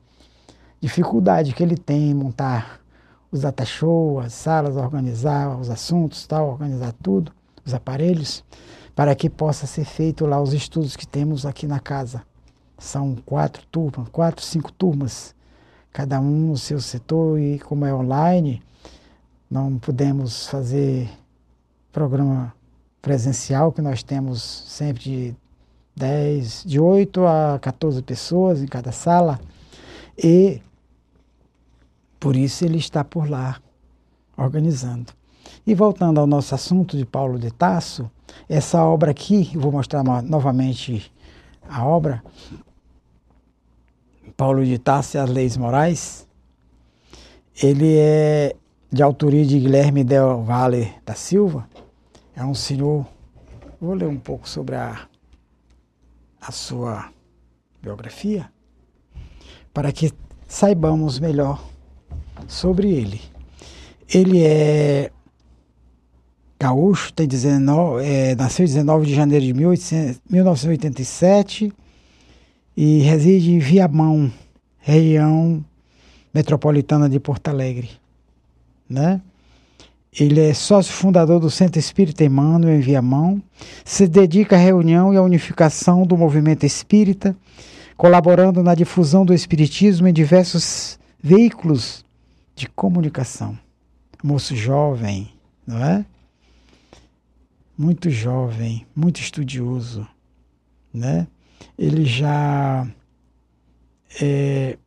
[0.79, 2.79] dificuldade que ele tem em montar
[3.31, 7.31] os data as salas, organizar os assuntos, tal, organizar tudo,
[7.65, 8.43] os aparelhos,
[8.93, 12.23] para que possa ser feito lá os estudos que temos aqui na casa.
[12.77, 15.33] São quatro turmas, quatro, cinco turmas,
[15.93, 18.61] cada um no seu setor e como é online,
[19.49, 21.09] não podemos fazer
[21.91, 22.53] programa
[23.01, 25.35] presencial que nós temos sempre de
[25.95, 29.39] 10, de 8 a 14 pessoas em cada sala
[30.17, 30.61] e
[32.19, 33.59] por isso ele está por lá
[34.37, 35.11] organizando.
[35.65, 38.09] E voltando ao nosso assunto de Paulo de Tasso,
[38.47, 41.11] essa obra aqui, vou mostrar novamente
[41.67, 42.23] a obra.
[44.37, 46.27] Paulo de Tarso e as Leis Morais,
[47.61, 48.55] ele é
[48.91, 51.67] de autoria de Guilherme Del Valle da Silva,
[52.35, 53.05] é um senhor.
[53.79, 55.07] Vou ler um pouco sobre a,
[56.39, 57.11] a sua
[57.81, 58.51] biografia,
[59.73, 60.11] para que
[60.47, 61.63] saibamos melhor
[62.47, 63.21] sobre ele.
[64.07, 65.11] Ele é
[66.59, 71.73] gaúcho, tem 19, é, nasceu 19 de janeiro de 1800, 1987
[72.77, 74.31] e reside em Viamão,
[74.77, 75.65] região
[76.33, 77.89] metropolitana de Porto Alegre.
[78.87, 79.21] Né?
[80.19, 83.41] Ele é sócio fundador do Centro Espírita Emmanuel em Viamão,
[83.85, 87.33] se dedica à reunião e à unificação do movimento espírita,
[87.95, 92.03] colaborando na difusão do espiritismo em diversos veículos
[92.53, 93.57] de comunicação.
[94.21, 95.31] Moço jovem,
[95.65, 96.05] não é?
[97.77, 100.05] Muito jovem, muito estudioso,
[100.93, 101.25] né?
[101.77, 102.85] Ele já
[104.21, 104.77] é,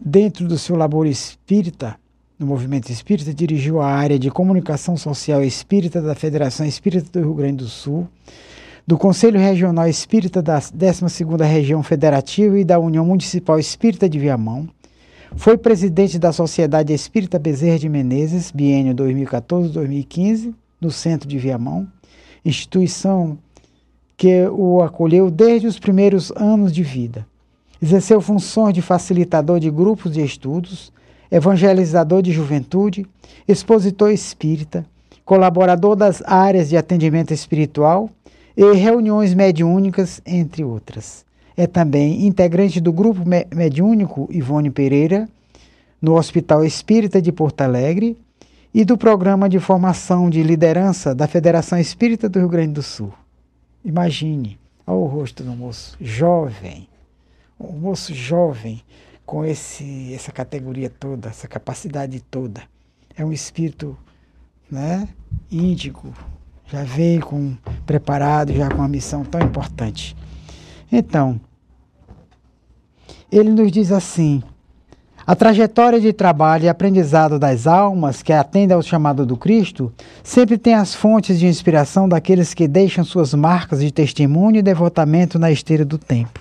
[0.00, 2.00] dentro do seu labor espírita,
[2.38, 7.34] no movimento espírita, dirigiu a área de comunicação social espírita da Federação Espírita do Rio
[7.34, 8.06] Grande do Sul,
[8.86, 14.68] do Conselho Regional Espírita da 12ª Região Federativa e da União Municipal Espírita de Viamão,
[15.34, 21.86] foi presidente da Sociedade Espírita Bezerra de Menezes, biênio 2014-2015, no centro de Viamão,
[22.44, 23.36] instituição
[24.16, 27.26] que o acolheu desde os primeiros anos de vida.
[27.82, 30.92] Exerceu funções de facilitador de grupos de estudos,
[31.30, 33.06] evangelizador de juventude,
[33.46, 34.84] expositor espírita,
[35.24, 38.10] colaborador das áreas de atendimento espiritual
[38.56, 41.24] e reuniões mediúnicas, entre outras.
[41.56, 43.22] É também integrante do grupo
[43.54, 45.28] mediúnico Ivone Pereira,
[46.00, 48.16] no Hospital Espírita de Porto Alegre,
[48.72, 53.10] e do programa de formação de liderança da Federação Espírita do Rio Grande do Sul.
[53.82, 56.86] Imagine, olha o rosto do moço, jovem,
[57.58, 58.82] um moço jovem,
[59.26, 62.62] com esse, essa categoria toda, essa capacidade toda.
[63.18, 63.98] É um espírito
[64.70, 65.08] né,
[65.50, 66.14] índigo,
[66.66, 70.16] já veio com, preparado, já com uma missão tão importante.
[70.90, 71.40] Então,
[73.30, 74.42] ele nos diz assim:
[75.26, 80.56] a trajetória de trabalho e aprendizado das almas que atendem ao chamado do Cristo sempre
[80.56, 85.50] tem as fontes de inspiração daqueles que deixam suas marcas de testemunho e devotamento na
[85.50, 86.40] esteira do tempo.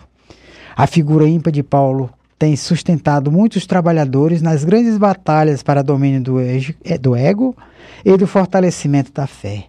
[0.75, 6.21] A figura ímpar de Paulo tem sustentado muitos trabalhadores nas grandes batalhas para domínio
[6.99, 7.55] do ego
[8.03, 9.65] e do fortalecimento da fé.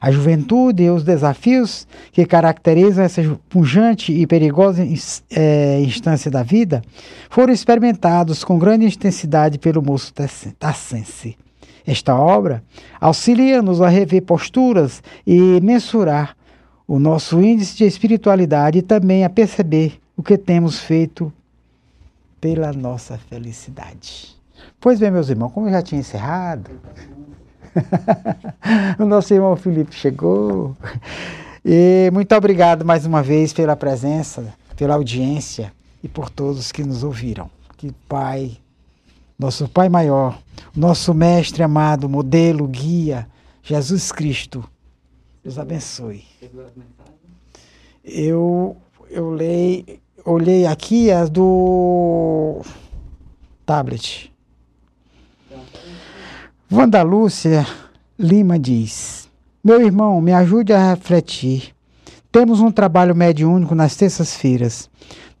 [0.00, 4.86] A juventude e os desafios que caracterizam essa pujante e perigosa
[5.30, 6.82] é, instância da vida
[7.30, 10.12] foram experimentados com grande intensidade pelo moço
[10.58, 11.36] tassense.
[11.86, 12.62] Esta obra
[13.00, 16.36] auxilia-nos a rever posturas e mensurar
[16.86, 21.32] o nosso índice de espiritualidade e também a perceber o que temos feito
[22.46, 24.36] pela nossa felicidade.
[24.80, 26.70] Pois bem, meus irmãos, como eu já tinha encerrado,
[29.00, 30.76] o nosso irmão Felipe chegou.
[31.64, 35.72] E muito obrigado mais uma vez pela presença, pela audiência
[36.04, 37.50] e por todos que nos ouviram.
[37.76, 38.56] Que Pai,
[39.36, 40.38] nosso Pai maior,
[40.72, 43.26] nosso Mestre amado, modelo, guia,
[43.60, 44.62] Jesus Cristo,
[45.42, 46.22] Deus abençoe.
[48.04, 48.76] Eu,
[49.10, 52.60] eu leio, olhei aqui as do
[53.64, 54.32] tablet.
[56.70, 57.64] Wanda Lúcia
[58.18, 59.28] Lima diz:
[59.62, 61.74] Meu irmão, me ajude a refletir.
[62.32, 64.90] Temos um trabalho mediúnico nas terças-feiras.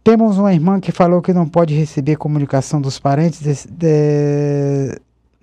[0.02, 5.00] Temos uma irmã que falou que não pode receber comunicação dos parentes de, de,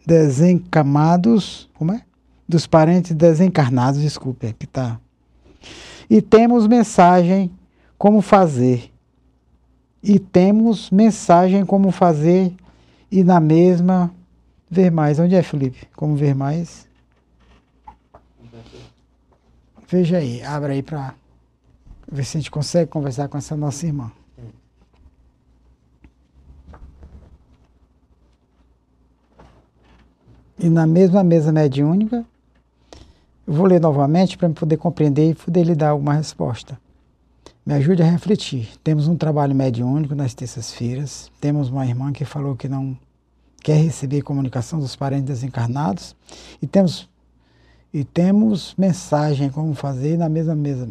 [0.08, 1.70] desencamados.
[1.74, 2.02] Como é?
[2.48, 5.00] Dos parentes desencarnados, desculpe, aqui tá.
[6.10, 7.52] E temos mensagem
[7.98, 8.93] como fazer.
[10.04, 12.54] E temos mensagem como fazer
[13.10, 14.12] e na mesma
[14.74, 15.20] Ver mais.
[15.20, 15.88] Onde é, Felipe?
[15.96, 16.88] Como ver mais?
[19.88, 21.14] Veja aí, abre aí para
[22.12, 24.12] ver se a gente consegue conversar com essa nossa irmã.
[30.58, 32.26] E na mesma mesa mediúnica,
[33.46, 36.82] eu vou ler novamente para poder compreender e poder lhe dar alguma resposta.
[37.66, 38.70] Me ajude a refletir.
[38.84, 41.32] Temos um trabalho mediúnico nas terças-feiras.
[41.40, 42.98] Temos uma irmã que falou que não
[43.64, 46.14] quer receber comunicação dos parentes desencarnados
[46.62, 47.10] e temos
[47.94, 50.90] e temos mensagem como fazer na mesma mesa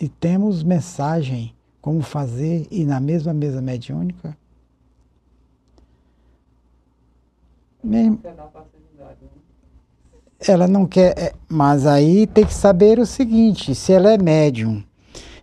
[0.00, 4.36] e temos mensagem como fazer e na mesma mesa mediúnica.
[7.84, 8.20] Mesmo,
[10.40, 14.82] ela não quer, é, mas aí tem que saber o seguinte: se ela é médium,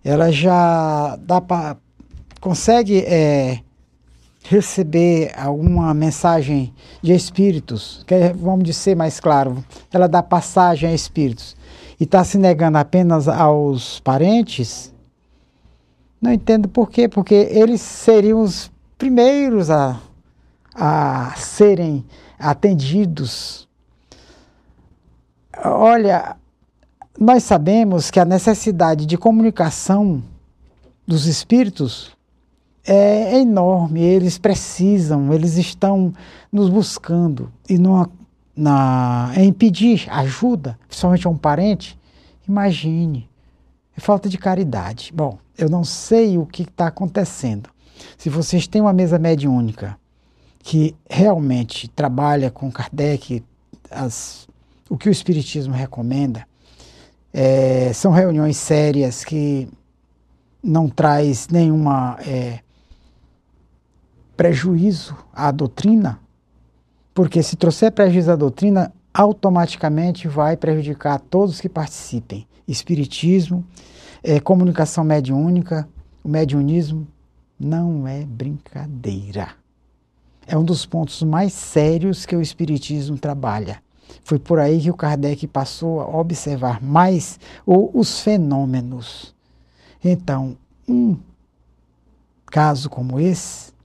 [0.05, 1.77] ela já dá para
[2.39, 3.59] consegue é,
[4.43, 10.93] receber alguma mensagem de espíritos, que é, vamos dizer mais claro, ela dá passagem a
[10.93, 11.57] espíritos,
[11.99, 14.93] e está se negando apenas aos parentes,
[16.21, 19.99] não entendo por quê, porque eles seriam os primeiros a,
[20.75, 22.05] a serem
[22.37, 23.67] atendidos.
[25.63, 26.35] Olha,
[27.19, 30.21] nós sabemos que a necessidade de comunicação
[31.07, 32.15] dos espíritos
[32.83, 36.13] é enorme, eles precisam, eles estão
[36.51, 38.09] nos buscando e numa,
[38.55, 41.97] na, em pedir ajuda, principalmente a um parente,
[42.47, 43.27] imagine,
[43.97, 45.11] é falta de caridade.
[45.13, 47.69] Bom, eu não sei o que está acontecendo.
[48.17, 49.97] Se vocês têm uma mesa mediúnica
[50.59, 53.43] que realmente trabalha com Kardec,
[53.89, 54.47] as,
[54.89, 56.45] o que o Espiritismo recomenda,
[57.37, 59.67] é, são reuniões sérias que
[60.63, 62.59] não traz nenhuma é,
[64.37, 66.17] prejuízo à doutrina,
[67.13, 72.47] porque se trouxer prejuízo à doutrina, automaticamente vai prejudicar todos que participem.
[72.65, 73.65] Espiritismo,
[74.23, 75.85] é, comunicação mediúnica,
[76.23, 77.05] o mediunismo
[77.59, 79.49] não é brincadeira.
[80.47, 83.83] É um dos pontos mais sérios que o Espiritismo trabalha.
[84.23, 89.35] Foi por aí que o Kardec passou a observar mais os fenômenos.
[90.03, 91.17] Então, um
[92.45, 93.75] caso como esse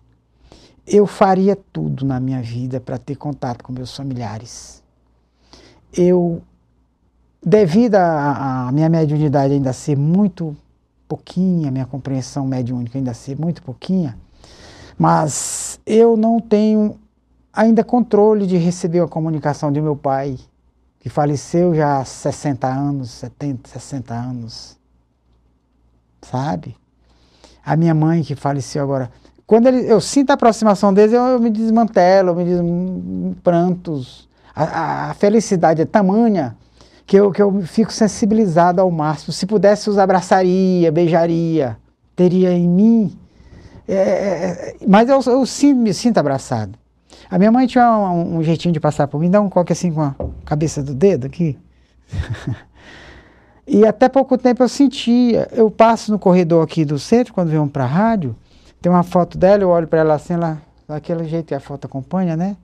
[0.87, 4.83] eu faria tudo na minha vida para ter contato com meus familiares.
[5.93, 6.43] Eu,
[7.45, 10.57] devido à minha mediunidade ainda ser muito
[11.07, 14.19] pouquinha, minha compreensão mediúnica ainda ser muito pouquinha,
[14.99, 16.99] mas eu não tenho
[17.63, 20.39] ainda controle de receber a comunicação de meu pai,
[20.99, 24.79] que faleceu já há 60 anos, 70, 60 anos.
[26.23, 26.77] Sabe?
[27.65, 29.11] A minha mãe, que faleceu agora
[29.51, 34.29] quando ele, eu sinto a aproximação deles, eu, eu me desmantelo, eu me des, prantos.
[34.55, 36.57] A, a, felicidade é tamanha
[37.05, 39.33] que eu, que eu fico sensibilizado ao máximo.
[39.33, 41.77] Se pudesse, os abraçaria, beijaria,
[42.15, 43.19] teria em mim.
[43.89, 46.79] É, é, é mas eu, eu sim, me sinto abraçado.
[47.31, 49.93] A minha mãe tinha um, um, jeitinho de passar por mim, dá um coque assim
[49.93, 50.15] com a
[50.45, 51.57] cabeça do dedo aqui.
[53.65, 55.49] e até pouco tempo eu sentia.
[55.53, 58.35] Eu passo no corredor aqui do centro, quando venho para a rádio,
[58.83, 61.85] tem uma foto dela, eu olho para ela assim, ela, daquele jeito que a foto
[61.85, 62.57] acompanha, né?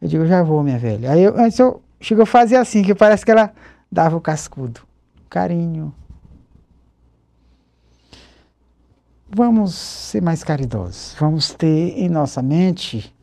[0.00, 1.12] Eu digo, já vou, minha velha.
[1.12, 3.50] Aí eu, antes eu chego a fazer assim, que parece que ela
[3.90, 4.82] dava o cascudo.
[5.30, 5.94] Carinho.
[9.34, 11.16] Vamos ser mais caridosos.
[11.18, 13.14] Vamos ter em nossa mente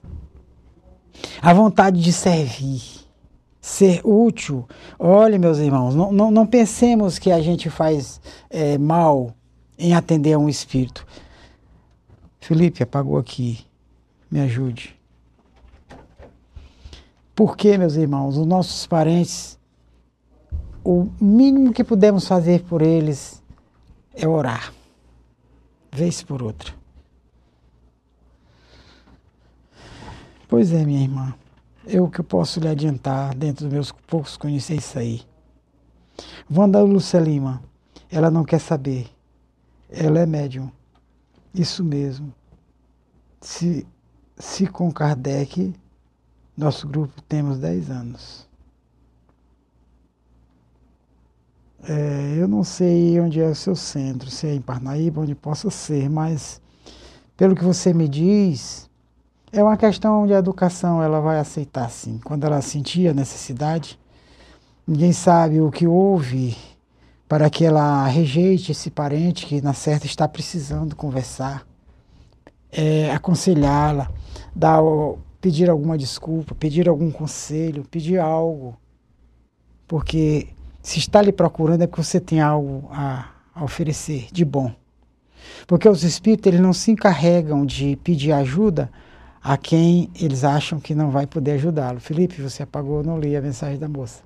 [1.42, 2.82] a vontade de servir,
[3.60, 4.68] ser útil.
[4.98, 9.34] Olha, meus irmãos, não, não, não pensemos que a gente faz é, mal
[9.78, 11.06] em atender a um espírito.
[12.40, 13.66] Felipe, apagou aqui.
[14.30, 14.96] Me ajude.
[17.36, 19.58] Porque, meus irmãos, os nossos parentes,
[20.84, 23.42] o mínimo que podemos fazer por eles
[24.14, 24.74] é orar,
[25.92, 26.79] vez por outra.
[30.50, 31.36] Pois é, minha irmã,
[31.86, 35.22] eu que posso lhe adiantar, dentro dos meus poucos conhecimentos aí.
[36.52, 37.62] Wanda Lúcia Lima,
[38.12, 39.12] ela não quer saber.
[39.88, 40.72] Ela é médium.
[41.54, 42.34] Isso mesmo.
[43.40, 43.86] Se,
[44.38, 45.72] se com Kardec,
[46.58, 48.50] nosso grupo temos 10 anos.
[51.84, 55.70] É, eu não sei onde é o seu centro, se é em Parnaíba, onde possa
[55.70, 56.60] ser, mas
[57.38, 58.89] pelo que você me diz,
[59.52, 62.20] é uma questão de educação, ela vai aceitar sim.
[62.24, 64.00] Quando ela sentir a necessidade,
[64.88, 66.56] ninguém sabe o que houve
[67.28, 71.68] para que ela rejeite esse parente que na certa está precisando conversar
[72.72, 74.10] é, aconselhá-la,
[74.56, 74.82] dar,
[75.42, 78.78] pedir alguma desculpa, pedir algum conselho, pedir algo.
[79.88, 80.48] Porque
[80.82, 84.72] se está lhe procurando é porque você tem algo a, a oferecer de bom.
[85.66, 88.92] Porque os espíritos eles não se encarregam de pedir ajuda
[89.44, 92.00] a quem eles acham que não vai poder ajudá-lo.
[92.00, 94.22] Felipe, você apagou, não li a mensagem da moça.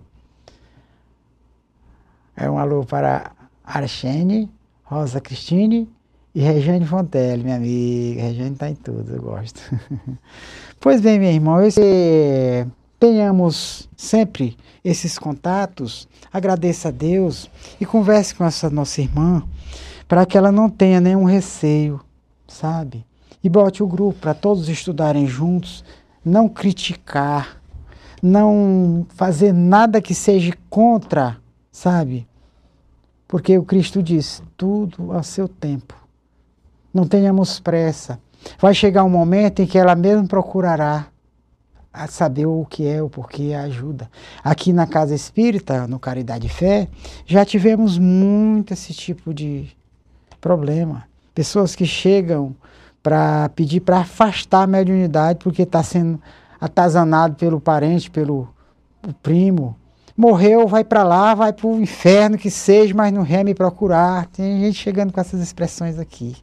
[2.36, 3.32] É um alô para
[3.64, 4.49] Arxene,
[4.84, 5.88] Rosa Cristine
[6.34, 8.24] e Regiane Fontelli, minha amiga.
[8.24, 9.61] Regiane está em tudo, eu gosto.
[10.80, 12.68] pois bem, meu irmão, esse,
[12.99, 17.49] tenhamos sempre esses contatos, agradeça a Deus
[17.80, 19.43] e converse com essa nossa irmã
[20.07, 22.01] para que ela não tenha nenhum receio,
[22.47, 23.05] sabe?
[23.43, 25.83] E bote o grupo para todos estudarem juntos,
[26.23, 27.61] não criticar,
[28.21, 31.37] não fazer nada que seja contra,
[31.69, 32.25] sabe?
[33.27, 35.95] Porque o Cristo diz: tudo a seu tempo
[36.93, 38.19] Não tenhamos pressa.
[38.59, 41.07] Vai chegar um momento em que ela mesmo procurará
[41.91, 44.09] a saber o que é, o porquê, a ajuda.
[44.43, 46.87] Aqui na Casa Espírita, no Caridade e Fé,
[47.25, 49.69] já tivemos muito esse tipo de
[50.41, 51.07] problema.
[51.33, 52.55] Pessoas que chegam
[53.03, 56.19] para pedir para afastar a mediunidade porque está sendo
[56.59, 58.47] atazanado pelo parente, pelo
[59.21, 59.75] primo.
[60.15, 64.27] Morreu, vai para lá, vai para o inferno que seja, mas não quer me procurar.
[64.27, 66.37] Tem gente chegando com essas expressões aqui.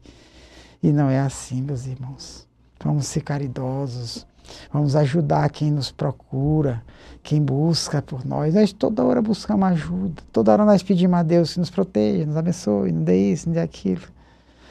[0.83, 2.47] E não é assim, meus irmãos.
[2.85, 4.27] Vamos ser caridosos,
[4.73, 6.83] vamos ajudar quem nos procura,
[7.23, 8.55] quem busca por nós.
[8.55, 12.37] Nós toda hora buscamos ajuda, toda hora nós pedimos a Deus que nos proteja, nos
[12.37, 14.03] abençoe, não dê isso, não dê aquilo.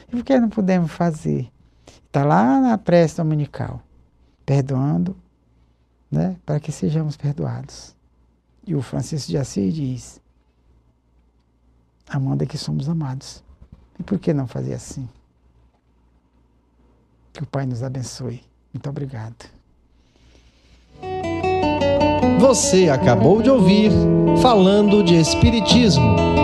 [0.08, 1.48] E por que não podemos fazer?
[2.10, 3.80] Está lá na prece dominical,
[4.44, 5.16] perdoando,
[6.10, 7.94] né, para que sejamos perdoados.
[8.66, 10.20] E o Francisco de Assis diz:
[12.08, 13.44] amando é que somos amados.
[13.96, 15.08] E por que não fazer assim?
[17.32, 18.42] Que o Pai nos abençoe.
[18.74, 19.48] Muito obrigado.
[22.40, 23.92] Você acabou de ouvir
[24.42, 26.39] Falando de Espiritismo